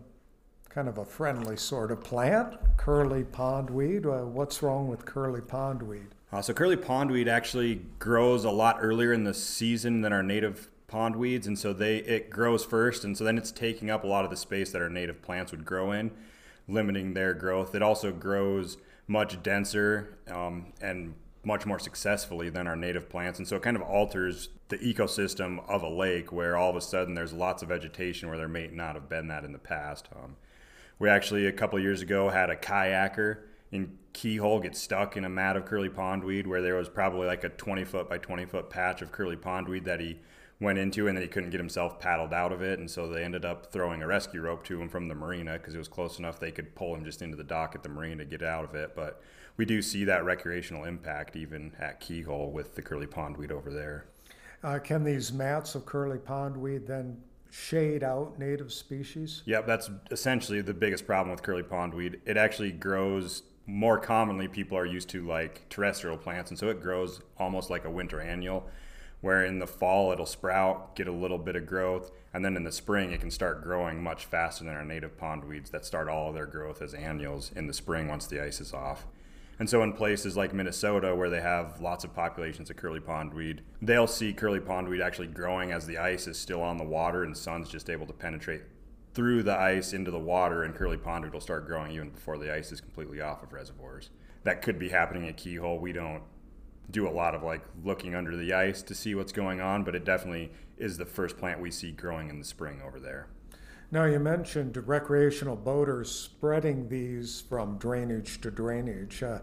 kind 0.70 0.88
of 0.88 0.98
a 0.98 1.04
friendly 1.04 1.58
sort 1.58 1.92
of 1.92 2.06
plant, 2.06 2.58
curly 2.78 3.26
pondweed. 3.26 4.06
Uh, 4.06 4.26
what's 4.28 4.64
wrong 4.64 4.88
with 4.88 5.04
curly 5.04 5.42
pondweed? 5.42 6.08
Uh, 6.34 6.42
so 6.42 6.54
curly 6.54 6.78
pondweed 6.78 7.28
actually 7.28 7.82
grows 8.00 8.46
a 8.46 8.52
lot 8.52 8.78
earlier 8.80 9.12
in 9.12 9.26
the 9.26 9.34
season 9.34 10.02
than 10.02 10.14
our 10.14 10.24
native 10.24 10.72
pondweeds, 10.88 11.46
and 11.46 11.60
so 11.60 11.74
they 11.74 11.98
it 11.98 12.30
grows 12.30 12.64
first, 12.64 13.04
and 13.04 13.18
so 13.18 13.24
then 13.24 13.38
it's 13.38 13.52
taking 13.52 13.90
up 13.90 14.04
a 14.04 14.08
lot 14.08 14.24
of 14.24 14.32
the 14.32 14.38
space 14.38 14.72
that 14.72 14.82
our 14.82 14.90
native 14.90 15.22
plants 15.22 15.52
would 15.52 15.66
grow 15.66 15.92
in, 15.92 16.12
limiting 16.68 17.14
their 17.14 17.34
growth. 17.34 17.76
It 17.76 17.82
also 17.82 18.12
grows 18.12 18.78
much 19.08 19.44
denser 19.44 20.18
um, 20.30 20.72
and 20.82 21.16
much 21.44 21.66
more 21.66 21.80
successfully 21.80 22.50
than 22.50 22.66
our 22.66 22.78
native 22.78 23.10
plants, 23.10 23.40
and 23.40 23.48
so 23.48 23.58
it 23.58 23.62
kind 23.62 23.76
of 23.76 23.84
alters 23.84 24.50
the 24.70 24.78
ecosystem 24.78 25.68
of 25.68 25.84
a 25.84 25.90
lake 25.90 26.32
where 26.32 26.56
all 26.56 26.70
of 26.70 26.78
a 26.78 26.82
sudden 26.82 27.14
there's 27.14 27.34
lots 27.34 27.62
of 27.62 27.68
vegetation 27.68 28.30
where 28.30 28.38
there 28.38 28.48
may 28.48 28.68
not 28.68 28.96
have 28.96 29.10
been 29.10 29.28
that 29.28 29.44
in 29.44 29.52
the 29.52 29.60
past. 29.60 30.08
Um, 30.16 30.38
we 30.98 31.10
actually 31.10 31.46
a 31.46 31.52
couple 31.52 31.78
years 31.78 32.02
ago 32.02 32.30
had 32.30 32.50
a 32.50 32.56
kayaker 32.56 33.40
in 33.72 33.98
Keyhole 34.14 34.60
get 34.60 34.76
stuck 34.76 35.16
in 35.16 35.24
a 35.24 35.30
mat 35.30 35.56
of 35.56 35.66
curly 35.66 35.90
pondweed 35.90 36.46
where 36.46 36.62
there 36.62 36.76
was 36.76 36.90
probably 36.90 37.28
like 37.28 37.44
a 37.44 37.50
20 37.50 37.86
foot 37.86 38.10
by 38.10 38.18
20 38.18 38.46
foot 38.46 38.70
patch 38.70 39.02
of 39.02 39.12
curly 39.12 39.38
pondweed 39.38 39.86
that 39.86 40.00
he 40.00 40.20
went 40.60 40.78
into 40.78 41.08
and 41.08 41.18
then 41.18 41.24
he 41.24 41.28
couldn't 41.28 41.50
get 41.50 41.60
himself 41.60 42.00
paddled 42.00 42.34
out 42.34 42.52
of 42.52 42.62
it. 42.62 42.78
And 42.78 42.90
so 42.90 43.08
they 43.08 43.24
ended 43.24 43.46
up 43.46 43.72
throwing 43.72 44.04
a 44.04 44.08
rescue 44.08 44.42
rope 44.42 44.64
to 44.66 44.80
him 44.80 44.90
from 44.90 45.08
the 45.08 45.16
marina 45.16 45.54
because 45.54 45.74
it 45.74 45.80
was 45.80 45.88
close 45.88 46.20
enough 46.20 46.40
they 46.40 46.52
could 46.52 46.76
pull 46.76 46.94
him 46.94 47.04
just 47.04 47.22
into 47.22 47.36
the 47.38 47.44
dock 47.44 47.74
at 47.74 47.84
the 47.84 47.90
marina 47.90 48.18
to 48.18 48.26
get 48.26 48.44
out 48.44 48.66
of 48.66 48.76
it. 48.76 48.96
But 48.96 49.22
we 49.58 49.66
do 49.66 49.82
see 49.82 50.04
that 50.06 50.26
recreational 50.26 50.84
impact 50.84 51.36
even 51.36 51.74
at 51.80 52.00
keyhole 52.00 52.52
with 52.52 52.76
the 52.76 52.82
curly 52.82 53.08
pondweed 53.08 53.52
over 53.52 53.72
there. 53.72 54.06
Uh, 54.64 54.78
can 54.78 55.04
these 55.04 55.34
mats 55.34 55.74
of 55.74 55.86
curly 55.86 56.20
pondweed 56.20 56.86
then 56.86 57.18
shade 57.50 58.04
out 58.04 58.38
native 58.38 58.72
species? 58.72 59.42
Yep 59.46 59.66
that's 59.66 59.90
essentially 60.12 60.62
the 60.62 60.74
biggest 60.74 61.08
problem 61.08 61.32
with 61.32 61.42
curly 61.42 61.64
pondweed 61.64 62.20
it 62.26 62.38
actually 62.38 62.72
grows 62.72 63.44
more 63.72 63.98
commonly 63.98 64.50
people 64.50 64.78
are 64.78 64.86
used 64.86 65.08
to 65.08 65.26
like 65.26 65.68
terrestrial 65.70 66.18
plants 66.18 66.52
and 66.52 66.60
so 66.60 66.68
it 66.68 66.82
grows 66.82 67.22
almost 67.40 67.70
like 67.70 67.86
a 67.86 67.90
winter 67.90 68.20
annual 68.20 68.68
where 69.22 69.46
in 69.46 69.60
the 69.60 69.68
fall 69.68 70.12
it'll 70.12 70.26
sprout, 70.26 70.96
get 70.96 71.08
a 71.08 71.12
little 71.12 71.38
bit 71.38 71.56
of 71.56 71.66
growth, 71.66 72.12
and 72.34 72.44
then 72.44 72.58
in 72.58 72.64
the 72.64 72.72
spring 72.72 73.12
it 73.12 73.22
can 73.22 73.32
start 73.32 73.64
growing 73.64 74.02
much 74.04 74.26
faster 74.26 74.64
than 74.64 74.74
our 74.74 74.84
native 74.84 75.16
pond 75.18 75.44
weeds 75.46 75.70
that 75.70 75.86
start 75.86 76.10
all 76.10 76.30
of 76.30 76.36
their 76.36 76.48
growth 76.48 76.82
as 76.82 76.94
annuals 76.96 77.52
in 77.56 77.68
the 77.68 77.74
spring 77.74 78.08
once 78.08 78.26
the 78.26 78.44
ice 78.44 78.60
is 78.60 78.74
off. 78.74 79.06
And 79.60 79.70
so 79.70 79.84
in 79.84 79.94
places 79.94 80.36
like 80.36 80.56
Minnesota 80.56 81.16
where 81.16 81.30
they 81.30 81.42
have 81.42 81.80
lots 81.80 82.04
of 82.04 82.16
populations 82.16 82.72
of 82.72 82.78
curly 82.78 83.00
pondweed, 83.00 83.60
they'll 83.80 84.08
see 84.08 84.34
curly 84.34 84.60
pondweed 84.60 85.06
actually 85.06 85.28
growing 85.28 85.72
as 85.72 85.86
the 85.86 86.00
ice 86.00 86.26
is 86.26 86.38
still 86.38 86.64
on 86.64 86.78
the 86.78 86.84
water 86.84 87.24
and 87.24 87.38
sun's 87.38 87.70
just 87.70 87.90
able 87.90 88.08
to 88.08 88.14
penetrate 88.14 88.64
through 89.14 89.44
the 89.44 89.58
ice 89.58 89.94
into 89.94 90.12
the 90.12 90.20
water 90.20 90.64
and 90.64 90.74
curly 90.74 90.98
pondweed 90.98 91.34
will 91.34 91.42
start 91.42 91.68
growing 91.68 91.92
even 91.92 92.10
before 92.10 92.38
the 92.38 92.54
ice 92.54 92.72
is 92.72 92.80
completely 92.80 93.22
off 93.22 93.44
of 93.44 93.52
reservoirs. 93.52 94.10
That 94.44 94.62
could 94.62 94.80
be 94.80 94.90
happening 94.90 95.28
at 95.28 95.38
Keyhole. 95.38 95.80
We 95.80 95.92
don't 95.92 96.24
do 96.90 97.08
a 97.08 97.12
lot 97.12 97.36
of 97.36 97.44
like 97.44 97.62
looking 97.84 98.16
under 98.16 98.36
the 98.36 98.54
ice 98.54 98.82
to 98.84 98.96
see 98.96 99.16
what's 99.16 99.32
going 99.32 99.62
on, 99.62 99.84
but 99.84 99.96
it 99.96 100.06
definitely 100.06 100.52
is 100.78 100.98
the 100.98 101.06
first 101.06 101.38
plant 101.38 101.60
we 101.62 101.72
see 101.72 101.92
growing 101.92 102.30
in 102.30 102.40
the 102.40 102.46
spring 102.46 102.82
over 102.86 103.00
there. 103.00 103.28
Now, 103.92 104.06
you 104.06 104.20
mentioned 104.20 104.78
recreational 104.88 105.58
boaters 105.58 106.10
spreading 106.10 106.88
these 106.88 107.42
from 107.42 107.78
drainage 107.78 108.40
to 108.42 108.50
drainage. 108.50 109.22
Uh, 109.22 109.40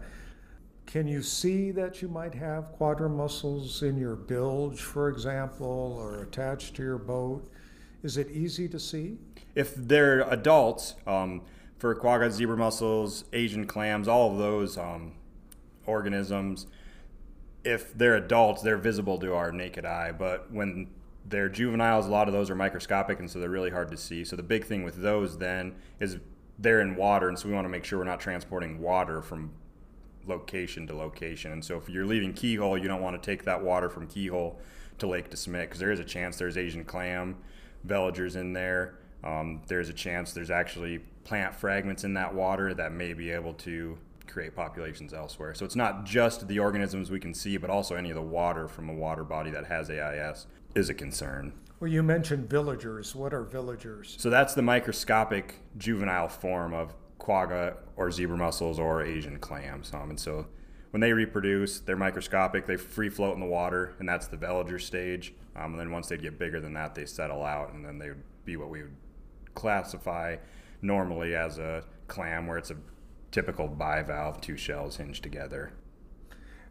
can 0.87 1.07
you 1.07 1.21
see 1.21 1.69
that 1.69 2.01
you 2.01 2.07
might 2.07 2.33
have 2.33 2.71
quagga 2.71 3.07
mussels 3.07 3.83
in 3.83 3.95
your 3.95 4.15
bilge, 4.15 4.81
for 4.81 5.07
example, 5.07 5.95
or 5.99 6.23
attached 6.23 6.75
to 6.77 6.81
your 6.81 6.97
boat? 6.97 7.47
Is 8.01 8.17
it 8.17 8.31
easy 8.31 8.67
to 8.69 8.79
see? 8.79 9.19
If 9.55 9.73
they're 9.75 10.21
adults, 10.21 10.95
um, 11.07 11.41
for 11.77 11.95
quagga, 11.95 12.31
zebra 12.31 12.57
mussels, 12.57 13.23
Asian 13.33 13.65
clams, 13.65 14.07
all 14.07 14.31
of 14.31 14.37
those 14.37 14.77
um, 14.77 15.13
organisms, 15.85 16.67
if 17.63 17.93
they're 17.97 18.15
adults, 18.15 18.61
they're 18.61 18.77
visible 18.77 19.17
to 19.19 19.33
our 19.33 19.51
naked 19.51 19.85
eye. 19.85 20.11
But 20.11 20.51
when 20.51 20.87
they're 21.25 21.49
juveniles, 21.49 22.07
a 22.07 22.09
lot 22.09 22.27
of 22.27 22.33
those 22.33 22.49
are 22.49 22.55
microscopic, 22.55 23.19
and 23.19 23.29
so 23.29 23.39
they're 23.39 23.49
really 23.49 23.69
hard 23.69 23.91
to 23.91 23.97
see. 23.97 24.23
So 24.23 24.35
the 24.35 24.43
big 24.43 24.65
thing 24.65 24.83
with 24.83 25.01
those 25.01 25.37
then 25.37 25.75
is 25.99 26.17
they're 26.57 26.81
in 26.81 26.95
water, 26.95 27.29
and 27.29 27.37
so 27.37 27.47
we 27.47 27.53
want 27.53 27.65
to 27.65 27.69
make 27.69 27.85
sure 27.85 27.99
we're 27.99 28.05
not 28.05 28.19
transporting 28.19 28.79
water 28.81 29.21
from 29.21 29.51
location 30.25 30.85
to 30.87 30.95
location. 30.95 31.51
And 31.51 31.63
so 31.63 31.77
if 31.77 31.89
you're 31.89 32.05
leaving 32.05 32.33
Keyhole, 32.33 32.77
you 32.77 32.87
don't 32.87 33.01
want 33.01 33.21
to 33.21 33.25
take 33.25 33.45
that 33.45 33.63
water 33.63 33.89
from 33.89 34.07
Keyhole 34.07 34.59
to 34.99 35.07
Lake 35.07 35.29
DeSmet 35.29 35.61
because 35.61 35.79
there 35.79 35.91
is 35.91 35.99
a 35.99 36.05
chance 36.05 36.37
there's 36.37 36.57
Asian 36.57 36.83
clam, 36.83 37.37
veligers 37.87 38.35
in 38.35 38.53
there. 38.53 38.98
Um, 39.23 39.61
there's 39.67 39.89
a 39.89 39.93
chance 39.93 40.33
there's 40.33 40.51
actually 40.51 40.99
plant 41.23 41.53
fragments 41.53 42.03
in 42.03 42.13
that 42.13 42.33
water 42.33 42.73
that 42.73 42.91
may 42.91 43.13
be 43.13 43.31
able 43.31 43.53
to 43.53 43.97
create 44.27 44.55
populations 44.55 45.13
elsewhere. 45.13 45.53
So 45.53 45.65
it's 45.65 45.75
not 45.75 46.05
just 46.05 46.47
the 46.47 46.59
organisms 46.59 47.11
we 47.11 47.19
can 47.19 47.33
see, 47.33 47.57
but 47.57 47.69
also 47.69 47.95
any 47.95 48.09
of 48.09 48.15
the 48.15 48.21
water 48.21 48.67
from 48.67 48.89
a 48.89 48.93
water 48.93 49.23
body 49.23 49.51
that 49.51 49.65
has 49.65 49.89
AIS 49.89 50.47
is 50.75 50.89
a 50.89 50.93
concern. 50.93 51.53
Well, 51.79 51.89
you 51.89 52.03
mentioned 52.03 52.49
veligers. 52.49 53.15
What 53.15 53.33
are 53.33 53.43
veligers? 53.43 54.19
So 54.19 54.29
that's 54.29 54.53
the 54.53 54.61
microscopic 54.61 55.55
juvenile 55.77 56.27
form 56.27 56.73
of 56.73 56.93
quagga 57.19 57.77
or 57.95 58.11
zebra 58.11 58.37
mussels 58.37 58.79
or 58.79 59.03
Asian 59.03 59.39
clams. 59.39 59.93
Um, 59.93 60.11
and 60.11 60.19
so 60.19 60.47
when 60.91 61.01
they 61.01 61.13
reproduce, 61.13 61.79
they're 61.79 61.95
microscopic. 61.95 62.65
They 62.65 62.75
free 62.75 63.09
float 63.09 63.33
in 63.33 63.39
the 63.39 63.45
water, 63.45 63.95
and 63.99 64.09
that's 64.09 64.27
the 64.27 64.37
veliger 64.37 64.81
stage. 64.81 65.33
Um, 65.55 65.71
and 65.71 65.79
then 65.79 65.91
once 65.91 66.07
they 66.07 66.17
get 66.17 66.39
bigger 66.39 66.59
than 66.59 66.73
that, 66.73 66.95
they 66.95 67.05
settle 67.05 67.43
out, 67.43 67.73
and 67.73 67.85
then 67.85 67.97
they 67.97 68.09
would 68.09 68.23
be 68.45 68.57
what 68.57 68.69
we 68.69 68.81
would 68.81 68.95
classify 69.55 70.37
normally 70.81 71.35
as 71.35 71.57
a 71.57 71.83
clam, 72.07 72.47
where 72.47 72.57
it's 72.57 72.71
a 72.71 72.77
typical 73.31 73.67
bivalve, 73.67 74.41
two 74.41 74.57
shells 74.57 74.97
hinged 74.97 75.23
together. 75.23 75.71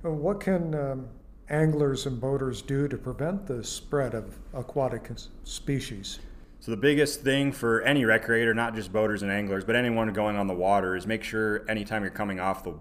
What 0.03 0.41
can 0.41 0.75
um, 0.75 1.09
anglers 1.49 2.07
and 2.07 2.21
boaters 2.21 2.63
do 2.63 2.89
to 2.89 2.97
prevent 2.97 3.47
the 3.47 3.65
spread 3.65 4.15
of 4.15 4.39
aquatic 4.55 5.11
species? 5.45 6.19
So 6.61 6.71
the 6.73 6.77
biggest 6.77 7.23
thing 7.23 7.53
for 7.53 7.83
any 7.83 8.03
recreator, 8.03 8.55
not 8.55 8.75
just 8.75 8.93
boaters 8.93 9.23
and 9.23 9.31
anglers, 9.31 9.65
but 9.65 9.77
anyone 9.77 10.13
going 10.13 10.37
on 10.37 10.49
the 10.49 10.55
water, 10.55 10.97
is 10.97 11.07
make 11.07 11.23
sure 11.23 11.65
anytime 11.69 12.03
you're 12.03 12.11
coming 12.11 12.41
off 12.41 12.65
the, 12.65 12.75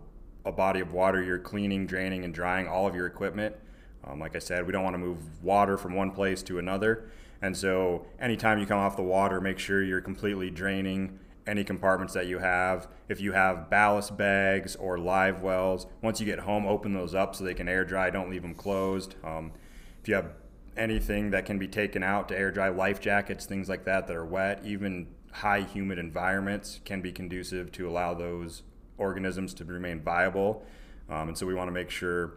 a 0.46 0.51
body 0.51 0.80
of 0.80 0.94
water, 0.94 1.22
you're 1.22 1.38
cleaning, 1.38 1.86
draining, 1.86 2.24
and 2.25 2.34
drying 2.34 2.68
all 2.68 2.88
of 2.88 2.96
your 2.96 3.06
equipment. 3.06 3.56
Um, 4.04 4.20
like 4.20 4.36
I 4.36 4.39
said, 4.39 4.66
we 4.66 4.72
don't 4.72 4.84
want 4.84 4.96
to 4.96 5.00
move 5.00 5.44
water 5.44 5.77
from 5.77 5.94
one 5.94 6.12
place 6.12 6.42
to 6.44 6.60
another. 6.60 7.12
And 7.41 7.56
so 7.56 8.06
anytime 8.20 8.60
you 8.60 8.65
come 8.65 8.79
off 8.79 8.96
the 8.96 9.03
water, 9.03 9.39
make 9.39 9.60
sure 9.60 9.84
you're 9.84 10.01
completely 10.01 10.50
draining 10.50 11.20
any 11.46 11.63
compartments 11.63 12.13
that 12.13 12.27
you 12.27 12.39
have. 12.39 12.88
If 13.08 13.22
you 13.22 13.32
have 13.32 13.70
ballast 13.70 14.17
bags 14.17 14.75
or 14.75 14.98
live 14.98 15.41
wells, 15.41 15.88
once 16.01 16.20
you 16.20 16.25
get 16.25 16.39
home, 16.39 16.65
open 16.65 16.94
those 16.94 17.15
up 17.15 17.36
so 17.36 17.44
they 17.44 17.53
can 17.53 17.70
air 17.70 17.86
dry. 17.86 18.10
Don't 18.10 18.29
leave 18.29 18.41
them 18.41 18.53
closed. 18.53 19.15
Um, 19.24 19.53
if 20.01 20.08
you 20.08 20.15
have 20.15 20.32
anything 20.75 21.32
that 21.32 21.46
can 21.46 21.58
be 21.58 21.67
taken 21.67 22.03
out 22.03 22.27
to 22.29 22.38
air 22.38 22.51
dry, 22.51 22.70
life 22.70 23.00
jackets, 23.00 23.46
things 23.46 23.70
like 23.70 23.86
that 23.86 24.08
that 24.08 24.15
are 24.15 24.25
wet, 24.25 24.62
even 24.65 25.08
high 25.32 25.62
humid 25.62 26.00
environments 26.00 26.82
can 26.86 27.01
be 27.01 27.12
conducive 27.12 27.72
to 27.72 27.88
allow 27.89 28.13
those 28.13 28.63
organisms 28.98 29.53
to 29.53 29.65
remain 29.65 30.01
viable. 30.01 30.65
Um, 31.10 31.29
and 31.29 31.38
so 31.38 31.46
we 31.46 31.53
want 31.53 31.67
to 31.67 31.72
make 31.72 31.89
sure 31.89 32.34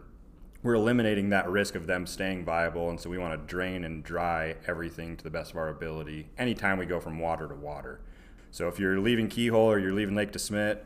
we're 0.63 0.75
eliminating 0.75 1.29
that 1.29 1.49
risk 1.49 1.75
of 1.75 1.87
them 1.87 2.05
staying 2.05 2.45
viable. 2.45 2.89
And 2.89 2.99
so 2.99 3.09
we 3.09 3.17
want 3.17 3.33
to 3.33 3.47
drain 3.47 3.83
and 3.83 4.03
dry 4.03 4.55
everything 4.67 5.17
to 5.17 5.23
the 5.23 5.29
best 5.29 5.51
of 5.51 5.57
our 5.57 5.69
ability 5.69 6.29
anytime 6.37 6.77
we 6.77 6.85
go 6.85 6.99
from 6.99 7.19
water 7.19 7.47
to 7.47 7.55
water. 7.55 8.01
So 8.51 8.67
if 8.67 8.79
you're 8.79 8.99
leaving 8.99 9.27
Keyhole 9.27 9.71
or 9.71 9.79
you're 9.79 9.93
leaving 9.93 10.15
Lake 10.15 10.31
DeSmet, 10.31 10.79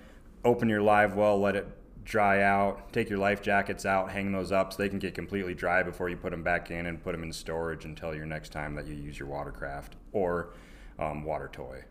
open 0.43 0.69
your 0.69 0.81
live 0.81 1.15
well, 1.15 1.39
let 1.39 1.55
it 1.55 1.67
dry 2.05 2.43
out, 2.43 2.93
take 2.93 3.09
your 3.09 3.17
life 3.17 3.41
jackets 3.41 3.85
out, 3.85 4.11
hang 4.11 4.31
those 4.31 4.51
up 4.51 4.71
so 4.71 4.77
they 4.77 4.87
can 4.87 4.99
get 4.99 5.15
completely 5.15 5.55
dry 5.55 5.81
before 5.81 6.07
you 6.07 6.15
put 6.15 6.29
them 6.29 6.43
back 6.43 6.69
in 6.69 6.85
and 6.85 7.03
put 7.03 7.11
them 7.11 7.23
in 7.23 7.33
storage 7.33 7.83
until 7.83 8.15
your 8.15 8.27
next 8.27 8.51
time 8.51 8.75
that 8.75 8.85
you 8.85 8.93
use 8.93 9.17
your 9.17 9.27
watercraft 9.27 9.95
or 10.11 10.53
um, 10.99 11.23
water 11.23 11.49
toy. 11.51 11.83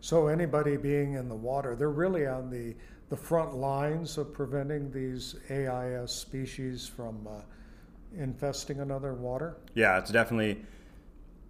So 0.00 0.28
anybody 0.28 0.78
being 0.78 1.12
in 1.12 1.28
the 1.28 1.36
water, 1.36 1.76
they're 1.76 1.90
really 1.90 2.26
on 2.26 2.48
the, 2.48 2.74
the 3.10 3.16
front 3.16 3.54
lines 3.54 4.16
of 4.16 4.32
preventing 4.32 4.90
these 4.92 5.34
AIS 5.50 6.12
species 6.12 6.86
from 6.86 7.26
uh, 7.28 7.40
infesting 8.16 8.80
another 8.80 9.14
water? 9.14 9.56
Yeah, 9.74 9.98
it's 9.98 10.12
definitely 10.12 10.64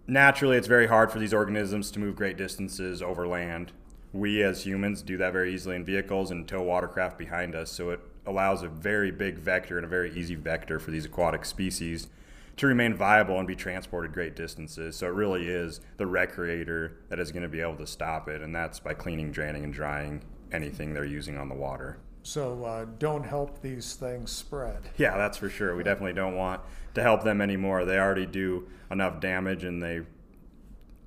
naturally, 0.07 0.57
it's 0.57 0.67
very 0.67 0.87
hard 0.87 1.11
for 1.11 1.19
these 1.19 1.33
organisms 1.33 1.91
to 1.91 1.99
move 1.99 2.15
great 2.15 2.35
distances 2.35 3.01
over 3.01 3.27
land. 3.27 3.71
We 4.11 4.43
as 4.43 4.65
humans 4.65 5.03
do 5.03 5.17
that 5.17 5.31
very 5.31 5.53
easily 5.53 5.75
in 5.75 5.85
vehicles 5.85 6.31
and 6.31 6.47
tow 6.47 6.63
watercraft 6.63 7.17
behind 7.17 7.55
us, 7.55 7.71
so 7.71 7.91
it 7.91 8.01
allows 8.25 8.63
a 8.63 8.67
very 8.67 9.11
big 9.11 9.37
vector 9.37 9.77
and 9.77 9.85
a 9.85 9.89
very 9.89 10.13
easy 10.13 10.35
vector 10.35 10.79
for 10.79 10.91
these 10.91 11.05
aquatic 11.05 11.45
species 11.45 12.07
to 12.61 12.67
remain 12.67 12.93
viable 12.93 13.39
and 13.39 13.47
be 13.47 13.55
transported 13.55 14.13
great 14.13 14.35
distances. 14.35 14.95
So 14.95 15.07
it 15.07 15.15
really 15.15 15.47
is 15.47 15.79
the 15.97 16.03
recreator 16.03 16.91
that 17.09 17.19
is 17.19 17.31
going 17.31 17.41
to 17.41 17.49
be 17.49 17.59
able 17.59 17.77
to 17.77 17.87
stop 17.87 18.29
it, 18.29 18.43
and 18.43 18.55
that's 18.55 18.79
by 18.79 18.93
cleaning, 18.93 19.31
draining, 19.31 19.63
and 19.63 19.73
drying 19.73 20.21
anything 20.51 20.93
they're 20.93 21.03
using 21.03 21.39
on 21.39 21.49
the 21.49 21.55
water. 21.55 21.97
So 22.21 22.63
uh, 22.63 22.85
don't 22.99 23.23
help 23.23 23.63
these 23.63 23.95
things 23.95 24.31
spread. 24.31 24.77
Yeah, 24.97 25.17
that's 25.17 25.39
for 25.39 25.49
sure. 25.49 25.75
We 25.75 25.81
definitely 25.81 26.13
don't 26.13 26.35
want 26.35 26.61
to 26.93 27.01
help 27.01 27.23
them 27.23 27.41
anymore. 27.41 27.83
They 27.83 27.97
already 27.97 28.27
do 28.27 28.69
enough 28.91 29.19
damage 29.19 29.63
and 29.63 29.81
they 29.81 30.01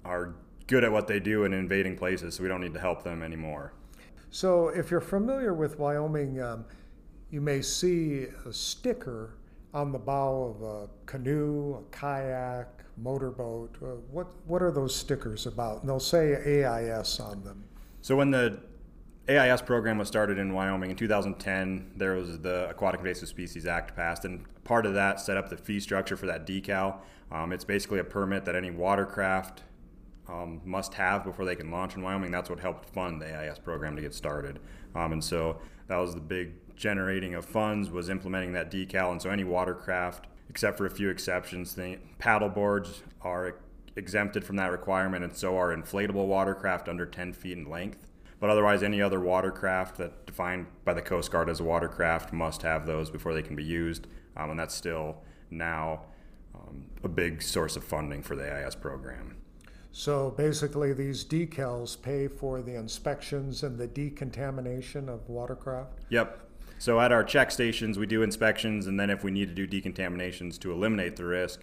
are 0.05 0.35
good 0.67 0.83
at 0.83 0.91
what 0.91 1.07
they 1.07 1.21
do 1.21 1.45
in 1.45 1.53
invading 1.53 1.97
places, 1.97 2.35
so 2.35 2.43
we 2.43 2.49
don't 2.49 2.63
need 2.63 2.75
to 2.75 2.81
help 2.81 3.05
them 3.05 3.23
anymore. 3.23 3.75
So, 4.33 4.71
if 4.71 4.91
you're 4.91 5.01
familiar 5.01 5.55
with 5.55 5.79
Wyoming, 5.79 6.43
um, 6.43 6.65
you 7.31 7.41
may 7.41 7.63
see 7.63 8.27
a 8.45 8.53
sticker 8.53 9.37
on 9.75 9.93
the 9.93 9.99
bow 9.99 10.55
of 10.57 10.63
a 10.63 10.89
canoe, 11.05 11.75
a 11.75 11.83
kayak, 11.95 12.85
motorboat. 12.97 13.77
Uh, 13.83 13.87
what 14.11 14.29
what 14.47 14.63
are 14.63 14.71
those 14.71 14.95
stickers 14.95 15.47
about? 15.47 15.81
And 15.81 15.89
they'll 15.89 16.01
say 16.01 16.63
AIS 16.65 17.21
on 17.21 17.43
them. 17.43 17.65
So 18.01 18.17
when 18.17 18.31
the 18.31 18.61
AIS 19.29 19.63
program 19.63 19.97
was 19.97 20.07
started 20.07 20.39
in 20.39 20.53
Wyoming 20.53 20.91
in 20.91 20.97
2010. 20.97 21.93
There 21.97 22.13
was 22.15 22.41
the 22.41 22.69
Aquatic 22.69 23.01
Invasive 23.01 23.29
Species 23.29 23.67
Act 23.67 23.97
passed, 23.97 24.27
and 24.27 24.45
part 24.65 24.85
of 24.85 24.95
that 24.95 25.19
set 25.19 25.39
up 25.39 25.49
the 25.49 25.57
fee 25.57 25.81
structure 25.81 26.17
for 26.17 26.27
that 26.27 26.47
decal. 26.47 26.99
Um, 27.33 27.51
it's 27.53 27.65
basically 27.65 28.01
a 28.01 28.05
permit 28.05 28.45
that 28.45 28.55
any 28.55 28.71
watercraft 28.71 29.63
um, 30.29 30.61
must 30.65 30.95
have 30.95 31.25
before 31.25 31.47
they 31.47 31.57
can 31.57 31.71
launch 31.71 31.97
in 31.97 32.03
Wyoming. 32.03 32.31
That's 32.31 32.51
what 32.51 32.61
helped 32.61 32.91
fund 32.91 33.21
the 33.21 33.35
AIS 33.35 33.59
program 33.59 33.97
to 33.97 34.03
get 34.03 34.15
started. 34.15 34.61
Um, 34.95 35.13
and 35.13 35.25
so 35.25 35.59
that 35.87 35.97
was 35.97 36.15
the 36.15 36.21
big 36.21 36.53
generating 36.77 37.35
of 37.35 37.45
funds 37.45 37.91
was 37.91 38.09
implementing 38.09 38.53
that 38.53 38.71
decal. 38.71 39.11
And 39.13 39.21
so 39.21 39.31
any 39.31 39.45
watercraft, 39.45 40.27
except 40.49 40.79
for 40.79 40.87
a 40.87 40.91
few 40.91 41.09
exceptions, 41.11 41.75
the 41.75 41.99
paddle 42.19 42.49
boards 42.49 43.03
are 43.23 43.57
exempted 43.97 44.45
from 44.45 44.57
that 44.57 44.71
requirement, 44.71 45.25
and 45.25 45.37
so 45.37 45.57
are 45.57 45.75
inflatable 45.75 46.27
watercraft 46.27 46.89
under 46.89 47.07
10 47.07 47.33
feet 47.33 47.57
in 47.57 47.69
length. 47.69 48.07
But 48.41 48.51
otherwise, 48.51 48.83
any 48.83 49.01
other 49.01 49.21
watercraft 49.21 49.97
that 49.99 50.27
defined 50.27 50.67
by 50.85 50.95
the 50.95 51.03
Coast 51.03 51.31
Guard 51.31 51.49
as 51.49 51.61
a 51.61 51.65
watercraft 51.65 52.33
must 52.33 52.63
have 52.63 52.87
those 52.87 53.11
before 53.11 53.33
they 53.33 53.43
can 53.43 53.57
be 53.57 53.65
used, 53.65 54.07
um, 54.37 54.51
and 54.51 54.59
that's 54.59 54.75
still 54.75 55.23
now 55.51 56.03
um, 56.55 56.85
a 57.03 57.09
big 57.09 57.41
source 57.43 57.77
of 57.77 57.85
funding 57.85 58.23
for 58.23 58.37
the 58.37 58.53
AIS 58.53 58.75
program. 58.75 59.37
So 59.93 60.35
basically, 60.37 60.93
these 60.93 61.25
decals 61.25 62.01
pay 62.01 62.27
for 62.27 62.61
the 62.61 62.75
inspections 62.75 63.63
and 63.63 63.79
the 63.79 63.87
decontamination 63.87 65.09
of 65.09 65.29
watercraft? 65.29 66.01
Yep. 66.09 66.41
So 66.79 67.01
at 67.01 67.13
our 67.13 67.25
check 67.25 67.51
stations, 67.51 67.99
we 67.99 68.07
do 68.07 68.23
inspections, 68.23 68.87
and 68.87 68.99
then 68.99 69.11
if 69.11 69.25
we 69.25 69.31
need 69.31 69.49
to 69.49 69.55
do 69.55 69.67
decontaminations 69.67 70.59
to 70.59 70.73
eliminate 70.73 71.17
the 71.17 71.25
risk 71.25 71.63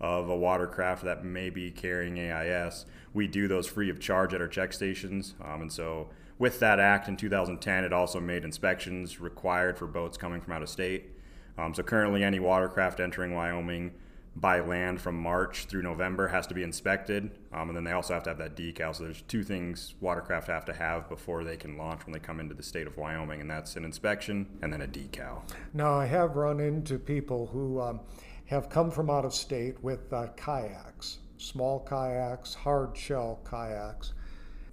of 0.00 0.28
a 0.28 0.36
watercraft 0.36 1.04
that 1.04 1.24
may 1.24 1.50
be 1.50 1.70
carrying 1.70 2.18
AIS, 2.18 2.84
we 3.14 3.26
do 3.26 3.48
those 3.48 3.66
free 3.66 3.90
of 3.90 4.00
charge 4.00 4.34
at 4.34 4.40
our 4.40 4.48
check 4.48 4.72
stations. 4.72 5.34
Um, 5.42 5.62
and 5.62 5.72
so, 5.72 6.08
with 6.38 6.60
that 6.60 6.78
act 6.78 7.08
in 7.08 7.16
2010, 7.16 7.84
it 7.84 7.92
also 7.92 8.20
made 8.20 8.44
inspections 8.44 9.20
required 9.20 9.78
for 9.78 9.86
boats 9.86 10.18
coming 10.18 10.40
from 10.40 10.52
out 10.52 10.62
of 10.62 10.68
state. 10.68 11.10
Um, 11.56 11.72
so, 11.72 11.82
currently, 11.82 12.22
any 12.22 12.40
watercraft 12.40 13.00
entering 13.00 13.34
Wyoming 13.34 13.92
by 14.36 14.60
land 14.60 15.00
from 15.00 15.18
March 15.18 15.64
through 15.64 15.82
November 15.82 16.28
has 16.28 16.46
to 16.46 16.54
be 16.54 16.62
inspected, 16.62 17.30
um, 17.54 17.68
and 17.68 17.76
then 17.76 17.84
they 17.84 17.92
also 17.92 18.12
have 18.12 18.22
to 18.22 18.30
have 18.30 18.38
that 18.38 18.54
decal. 18.54 18.94
So 18.94 19.04
there's 19.04 19.22
two 19.22 19.42
things 19.42 19.94
watercraft 20.00 20.48
have 20.48 20.66
to 20.66 20.74
have 20.74 21.08
before 21.08 21.42
they 21.42 21.56
can 21.56 21.78
launch 21.78 22.04
when 22.04 22.12
they 22.12 22.18
come 22.18 22.38
into 22.38 22.54
the 22.54 22.62
state 22.62 22.86
of 22.86 22.98
Wyoming, 22.98 23.40
and 23.40 23.50
that's 23.50 23.76
an 23.76 23.84
inspection 23.84 24.46
and 24.60 24.70
then 24.70 24.82
a 24.82 24.86
decal. 24.86 25.42
Now 25.72 25.94
I 25.94 26.04
have 26.04 26.36
run 26.36 26.60
into 26.60 26.98
people 26.98 27.46
who 27.46 27.80
um, 27.80 28.00
have 28.46 28.68
come 28.68 28.90
from 28.90 29.08
out 29.08 29.24
of 29.24 29.34
state 29.34 29.82
with 29.82 30.12
uh, 30.12 30.26
kayaks, 30.36 31.18
small 31.38 31.80
kayaks, 31.80 32.52
hard 32.52 32.94
shell 32.94 33.40
kayaks, 33.48 34.12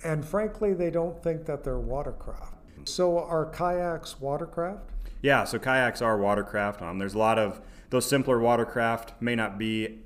and 0.04 0.26
frankly, 0.26 0.74
they 0.74 0.92
don't 0.92 1.22
think 1.24 1.46
that 1.46 1.64
they're 1.64 1.80
watercraft. 1.80 2.58
So, 2.84 3.18
are 3.18 3.46
kayaks 3.46 4.20
watercraft? 4.20 4.90
Yeah, 5.22 5.46
so 5.46 5.58
kayaks 5.58 6.02
are 6.02 6.18
watercraft. 6.18 6.82
Um, 6.82 7.00
there's 7.00 7.14
a 7.14 7.18
lot 7.18 7.40
of 7.40 7.62
those 7.94 8.08
simpler 8.08 8.40
watercraft 8.40 9.14
may 9.22 9.36
not 9.36 9.60
be 9.60 10.00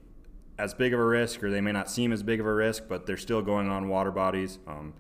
as 0.60 0.74
big 0.74 0.94
of 0.94 1.00
a 1.00 1.06
risk, 1.06 1.42
or 1.42 1.50
they 1.50 1.62
may 1.62 1.72
not 1.72 1.90
seem 1.90 2.12
as 2.12 2.22
big 2.22 2.42
of 2.42 2.46
a 2.46 2.54
risk, 2.54 2.84
but 2.90 3.06
they're 3.06 3.16
still 3.16 3.42
going 3.42 3.70
on 3.70 3.88
water 3.88 4.12
bodies. 4.12 4.60
Um, 4.68 4.94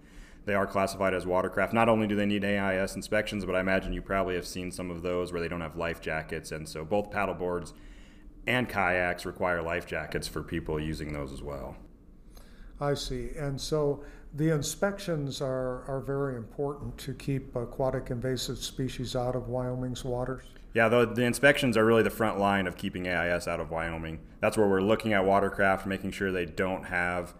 they 0.45 0.53
are 0.53 0.65
classified 0.65 1.13
as 1.13 1.25
watercraft. 1.25 1.73
Not 1.73 1.89
only 1.89 2.07
do 2.07 2.15
they 2.15 2.25
need 2.25 2.45
AIS 2.45 2.95
inspections, 2.95 3.43
but 3.43 3.55
I 3.55 3.59
imagine 3.59 3.91
you 3.91 4.01
probably 4.01 4.35
have 4.35 4.47
seen 4.47 4.71
some 4.71 4.89
of 4.89 5.01
those 5.01 5.33
where 5.33 5.41
they 5.41 5.49
don't 5.49 5.59
have 5.59 5.75
life 5.75 5.99
jackets, 5.99 6.53
and 6.53 6.67
so 6.69 6.85
both 6.85 7.11
paddle 7.11 7.35
boards 7.35 7.73
and 8.47 8.69
kayaks 8.69 9.25
require 9.25 9.61
life 9.61 9.85
jackets 9.85 10.25
for 10.25 10.41
people 10.41 10.79
using 10.79 11.11
those 11.11 11.33
as 11.33 11.43
well. 11.43 11.75
I 12.79 12.93
see. 12.93 13.31
And 13.37 13.59
so 13.59 14.05
the 14.33 14.53
inspections 14.53 15.41
are, 15.41 15.83
are 15.87 15.99
very 16.05 16.35
important 16.35 16.97
to 16.99 17.13
keep 17.13 17.55
aquatic 17.55 18.09
invasive 18.09 18.57
species 18.59 19.15
out 19.15 19.35
of 19.35 19.47
Wyoming's 19.47 20.03
waters? 20.03 20.43
Yeah, 20.73 20.89
the, 20.89 21.05
the 21.05 21.23
inspections 21.23 21.75
are 21.75 21.85
really 21.85 22.03
the 22.03 22.09
front 22.09 22.37
line 22.37 22.67
of 22.67 22.77
keeping 22.77 23.07
AIS 23.07 23.47
out 23.47 23.59
of 23.59 23.71
Wyoming. 23.71 24.19
That's 24.41 24.57
where 24.57 24.67
we're 24.67 24.81
looking 24.81 25.13
at 25.13 25.25
watercraft, 25.25 25.87
making 25.87 26.11
sure 26.11 26.31
they 26.31 26.45
don't 26.45 26.83
have 26.83 27.33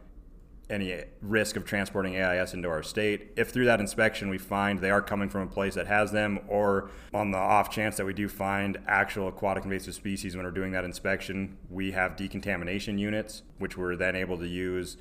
any 0.70 1.04
risk 1.22 1.56
of 1.56 1.66
transporting 1.66 2.18
AIS 2.18 2.54
into 2.54 2.68
our 2.68 2.84
state. 2.84 3.32
If 3.38 3.52
through 3.52 3.66
that 3.66 3.80
inspection 3.80 4.30
we 4.30 4.38
find 4.38 4.80
they 4.80 4.90
are 4.90 5.02
coming 5.02 5.30
from 5.30 5.42
a 5.44 5.48
place 5.48 5.76
that 5.76 5.88
has 5.88 6.12
them, 6.12 6.40
or 6.48 6.90
on 7.14 7.32
the 7.32 7.38
off 7.38 7.70
chance 7.70 7.96
that 7.98 8.06
we 8.06 8.14
do 8.14 8.28
find 8.28 8.78
actual 8.88 9.28
aquatic 9.28 9.64
invasive 9.64 9.94
species 9.94 10.36
when 10.36 10.46
we're 10.46 10.52
doing 10.52 10.72
that 10.72 10.84
inspection, 10.84 11.58
we 11.70 11.92
have 11.92 12.16
decontamination 12.16 12.98
units, 12.98 13.44
which 13.60 13.78
we're 13.78 13.96
then 13.96 14.16
able 14.16 14.38
to 14.38 14.48
use 14.48 14.98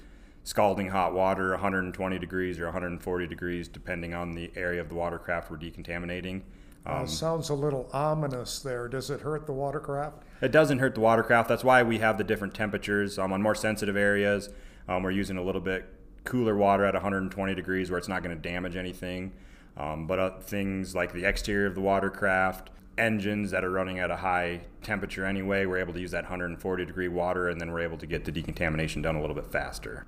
scalding 0.47 0.89
hot 0.89 1.13
water, 1.13 1.51
120 1.51 2.19
degrees 2.21 2.61
or 2.61 2.67
140 2.67 3.27
degrees, 3.27 3.67
depending 3.67 4.15
on 4.15 4.31
the 4.31 4.49
area 4.55 4.81
of 4.81 4.89
the 4.89 4.95
watercraft 4.95 5.51
we're 5.51 5.57
decontaminating. 5.57 6.43
Um, 6.87 7.03
uh, 7.03 7.07
sounds 7.07 7.49
a 7.49 7.55
little 7.55 7.91
ominous 7.93 8.61
there. 8.61 8.87
Does 8.87 9.11
it 9.11 9.23
hurt 9.23 9.47
the 9.47 9.53
watercraft? 9.53 10.23
It 10.41 10.53
doesn't 10.53 10.79
hurt 10.79 10.95
the 10.95 11.01
watercraft. 11.01 11.49
That's 11.49 11.65
why 11.65 11.83
we 11.83 11.99
have 11.99 12.17
the 12.17 12.23
different 12.23 12.55
temperatures 12.55 13.19
um, 13.19 13.33
on 13.33 13.43
more 13.43 13.57
sensitive 13.57 13.97
areas 13.97 14.51
um, 14.89 15.03
we're 15.03 15.11
using 15.11 15.37
a 15.37 15.43
little 15.43 15.61
bit 15.61 15.85
cooler 16.23 16.57
water 16.57 16.85
at 16.85 16.95
120 16.95 17.55
degrees 17.55 17.91
where 17.91 17.99
it's 17.99 18.07
not 18.07 18.23
going 18.23 18.35
to 18.35 18.41
damage 18.41 18.77
anything. 18.77 19.33
Um, 19.77 20.07
but 20.07 20.19
uh, 20.21 20.39
things 20.39 20.95
like 20.95 21.13
the 21.13 21.25
exterior 21.25 21.67
of 21.67 21.75
the 21.75 21.81
watercraft, 21.81 22.71
engines 22.97 23.51
that 23.51 23.65
are 23.65 23.71
running 23.71 23.99
at 23.99 24.13
a 24.13 24.17
high 24.17 24.61
temperature 24.83 25.27
anyway, 25.27 25.67
we're 25.67 25.79
able 25.79 25.93
to 25.93 26.01
use 26.01 26.13
that 26.13 26.25
140 26.25 26.85
degree 26.87 27.09
water 27.09 27.49
and 27.49 27.61
then 27.61 27.73
we're 27.73 27.81
able 27.81 27.99
to 27.99 28.07
get 28.07 28.25
the 28.25 28.33
decontamination 28.33 29.03
done 29.03 29.17
a 29.17 29.21
little 29.21 29.35
bit 29.35 29.47
faster. 29.47 30.07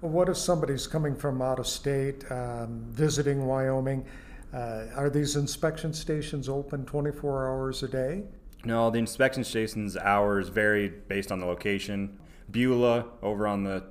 What 0.00 0.28
if 0.28 0.36
somebody's 0.36 0.86
coming 0.86 1.16
from 1.16 1.42
out 1.42 1.58
of 1.58 1.66
state, 1.66 2.24
um, 2.30 2.84
visiting 2.90 3.46
Wyoming? 3.46 4.06
Uh, 4.54 4.84
are 4.94 5.10
these 5.10 5.34
inspection 5.34 5.92
stations 5.92 6.48
open 6.48 6.86
24 6.86 7.48
hours 7.48 7.82
a 7.82 7.88
day? 7.88 8.22
No, 8.64 8.90
the 8.90 9.00
inspection 9.00 9.42
stations 9.42 9.96
hours 9.96 10.50
vary 10.50 10.88
based 10.88 11.32
on 11.32 11.40
the 11.40 11.46
location. 11.46 12.16
Beulah, 12.48 13.06
over 13.22 13.48
on 13.48 13.64
the 13.64 13.86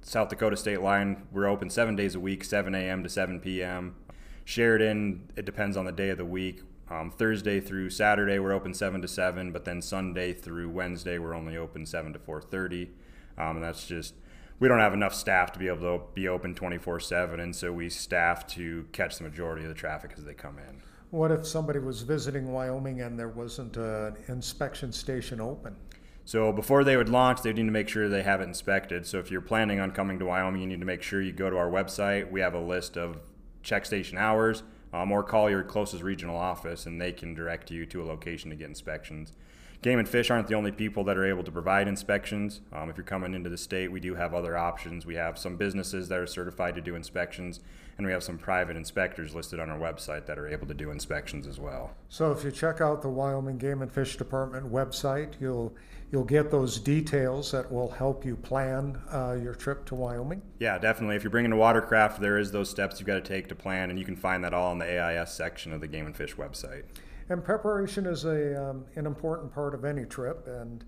South 0.00 0.30
Dakota 0.30 0.56
state 0.56 0.80
line, 0.80 1.28
we're 1.30 1.46
open 1.46 1.70
seven 1.70 1.94
days 1.94 2.16
a 2.16 2.20
week, 2.20 2.42
7 2.42 2.74
a.m. 2.74 3.04
to 3.04 3.08
7 3.08 3.38
p.m. 3.38 3.94
Sheridan, 4.44 5.30
it 5.36 5.44
depends 5.44 5.76
on 5.76 5.84
the 5.84 5.92
day 5.92 6.08
of 6.08 6.18
the 6.18 6.24
week. 6.24 6.62
Um, 6.90 7.12
Thursday 7.12 7.60
through 7.60 7.90
Saturday, 7.90 8.40
we're 8.40 8.52
open 8.52 8.74
7 8.74 9.00
to 9.00 9.06
7, 9.06 9.52
but 9.52 9.64
then 9.64 9.80
Sunday 9.80 10.32
through 10.32 10.70
Wednesday, 10.70 11.18
we're 11.18 11.34
only 11.34 11.56
open 11.56 11.86
7 11.86 12.12
to 12.14 12.18
4:30, 12.18 12.88
um, 13.38 13.56
and 13.56 13.64
that's 13.64 13.86
just 13.86 14.14
we 14.62 14.68
don't 14.68 14.78
have 14.78 14.94
enough 14.94 15.12
staff 15.12 15.50
to 15.50 15.58
be 15.58 15.66
able 15.66 15.98
to 15.98 16.04
be 16.14 16.28
open 16.28 16.54
24/7, 16.54 17.40
and 17.40 17.54
so 17.54 17.72
we 17.72 17.90
staff 17.90 18.46
to 18.46 18.86
catch 18.92 19.18
the 19.18 19.24
majority 19.24 19.64
of 19.64 19.68
the 19.68 19.74
traffic 19.74 20.12
as 20.16 20.24
they 20.24 20.34
come 20.34 20.56
in. 20.56 20.80
What 21.10 21.32
if 21.32 21.44
somebody 21.44 21.80
was 21.80 22.02
visiting 22.02 22.52
Wyoming 22.52 23.00
and 23.00 23.18
there 23.18 23.28
wasn't 23.28 23.76
an 23.76 24.16
inspection 24.28 24.92
station 24.92 25.40
open? 25.40 25.74
So 26.24 26.52
before 26.52 26.84
they 26.84 26.96
would 26.96 27.08
launch, 27.08 27.42
they 27.42 27.52
need 27.52 27.64
to 27.64 27.72
make 27.72 27.88
sure 27.88 28.08
they 28.08 28.22
have 28.22 28.40
it 28.40 28.44
inspected. 28.44 29.04
So 29.04 29.18
if 29.18 29.32
you're 29.32 29.40
planning 29.40 29.80
on 29.80 29.90
coming 29.90 30.20
to 30.20 30.26
Wyoming, 30.26 30.60
you 30.60 30.68
need 30.68 30.78
to 30.78 30.86
make 30.86 31.02
sure 31.02 31.20
you 31.20 31.32
go 31.32 31.50
to 31.50 31.56
our 31.56 31.68
website. 31.68 32.30
We 32.30 32.40
have 32.40 32.54
a 32.54 32.60
list 32.60 32.96
of 32.96 33.18
check 33.64 33.84
station 33.84 34.16
hours, 34.16 34.62
um, 34.92 35.10
or 35.10 35.24
call 35.24 35.50
your 35.50 35.64
closest 35.64 36.04
regional 36.04 36.36
office, 36.36 36.86
and 36.86 37.00
they 37.00 37.10
can 37.10 37.34
direct 37.34 37.72
you 37.72 37.84
to 37.86 38.00
a 38.00 38.04
location 38.04 38.50
to 38.50 38.56
get 38.56 38.68
inspections. 38.68 39.32
Game 39.82 39.98
and 39.98 40.08
Fish 40.08 40.30
aren't 40.30 40.46
the 40.46 40.54
only 40.54 40.70
people 40.70 41.02
that 41.04 41.18
are 41.18 41.24
able 41.24 41.42
to 41.42 41.50
provide 41.50 41.88
inspections. 41.88 42.60
Um, 42.72 42.88
if 42.88 42.96
you're 42.96 43.04
coming 43.04 43.34
into 43.34 43.50
the 43.50 43.58
state, 43.58 43.90
we 43.90 43.98
do 43.98 44.14
have 44.14 44.32
other 44.32 44.56
options. 44.56 45.04
We 45.04 45.16
have 45.16 45.36
some 45.36 45.56
businesses 45.56 46.08
that 46.08 46.20
are 46.20 46.26
certified 46.26 46.76
to 46.76 46.80
do 46.80 46.94
inspections, 46.94 47.58
and 47.98 48.06
we 48.06 48.12
have 48.12 48.22
some 48.22 48.38
private 48.38 48.76
inspectors 48.76 49.34
listed 49.34 49.58
on 49.58 49.70
our 49.70 49.78
website 49.78 50.26
that 50.26 50.38
are 50.38 50.46
able 50.46 50.68
to 50.68 50.74
do 50.74 50.92
inspections 50.92 51.48
as 51.48 51.58
well. 51.58 51.90
So 52.08 52.30
if 52.30 52.44
you 52.44 52.52
check 52.52 52.80
out 52.80 53.02
the 53.02 53.08
Wyoming 53.08 53.58
Game 53.58 53.82
and 53.82 53.90
Fish 53.90 54.16
Department 54.16 54.72
website, 54.72 55.32
you'll 55.40 55.74
you'll 56.12 56.22
get 56.22 56.52
those 56.52 56.78
details 56.78 57.50
that 57.50 57.72
will 57.72 57.90
help 57.90 58.24
you 58.24 58.36
plan 58.36 59.00
uh, 59.10 59.36
your 59.42 59.54
trip 59.54 59.84
to 59.86 59.96
Wyoming. 59.96 60.42
Yeah, 60.60 60.78
definitely. 60.78 61.16
If 61.16 61.24
you're 61.24 61.30
bringing 61.30 61.52
a 61.52 61.56
watercraft, 61.56 62.20
there 62.20 62.38
is 62.38 62.52
those 62.52 62.70
steps 62.70 63.00
you've 63.00 63.08
got 63.08 63.14
to 63.14 63.20
take 63.20 63.48
to 63.48 63.56
plan, 63.56 63.90
and 63.90 63.98
you 63.98 64.04
can 64.04 64.14
find 64.14 64.44
that 64.44 64.54
all 64.54 64.70
in 64.70 64.78
the 64.78 65.02
AIS 65.02 65.32
section 65.32 65.72
of 65.72 65.80
the 65.80 65.88
Game 65.88 66.06
and 66.06 66.16
Fish 66.16 66.36
website. 66.36 66.84
And 67.32 67.42
preparation 67.42 68.04
is 68.04 68.26
a, 68.26 68.62
um, 68.62 68.84
an 68.94 69.06
important 69.06 69.54
part 69.54 69.74
of 69.74 69.86
any 69.86 70.04
trip, 70.04 70.46
and 70.46 70.84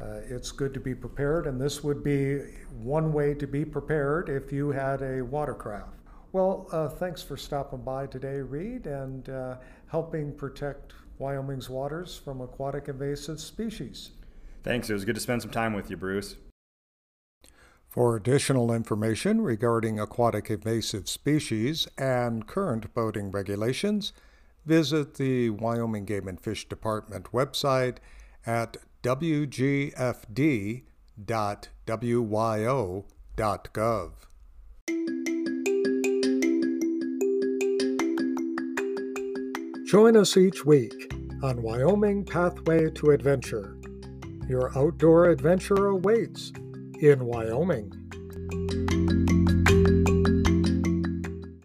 uh, 0.00 0.20
it's 0.28 0.52
good 0.52 0.72
to 0.74 0.78
be 0.78 0.94
prepared. 0.94 1.48
And 1.48 1.60
this 1.60 1.82
would 1.82 2.04
be 2.04 2.38
one 2.80 3.12
way 3.12 3.34
to 3.34 3.48
be 3.48 3.64
prepared 3.64 4.28
if 4.28 4.52
you 4.52 4.70
had 4.70 5.02
a 5.02 5.22
watercraft. 5.22 5.98
Well, 6.30 6.68
uh, 6.70 6.88
thanks 6.88 7.20
for 7.20 7.36
stopping 7.36 7.82
by 7.82 8.06
today, 8.06 8.36
Reed, 8.36 8.86
and 8.86 9.28
uh, 9.28 9.56
helping 9.88 10.32
protect 10.36 10.92
Wyoming's 11.18 11.68
waters 11.68 12.16
from 12.16 12.42
aquatic 12.42 12.86
invasive 12.86 13.40
species. 13.40 14.10
Thanks. 14.62 14.88
It 14.88 14.92
was 14.92 15.04
good 15.04 15.16
to 15.16 15.20
spend 15.20 15.42
some 15.42 15.50
time 15.50 15.72
with 15.72 15.90
you, 15.90 15.96
Bruce. 15.96 16.36
For 17.88 18.14
additional 18.14 18.72
information 18.72 19.40
regarding 19.40 19.98
aquatic 19.98 20.48
invasive 20.48 21.08
species 21.08 21.88
and 21.98 22.46
current 22.46 22.94
boating 22.94 23.32
regulations, 23.32 24.12
visit 24.68 25.14
the 25.14 25.48
Wyoming 25.50 26.04
Game 26.04 26.28
and 26.28 26.38
Fish 26.38 26.68
Department 26.68 27.32
website 27.32 27.96
at 28.46 28.76
wgfd.wyo.gov. 29.02 29.72
Join 39.86 40.16
us 40.18 40.36
each 40.36 40.66
week 40.66 41.14
on 41.42 41.62
Wyoming 41.62 42.26
Pathway 42.26 42.90
to 42.90 43.12
Adventure. 43.12 43.74
Your 44.46 44.76
outdoor 44.78 45.30
adventure 45.30 45.86
awaits 45.86 46.52
in 47.00 47.24
Wyoming. 47.24 48.07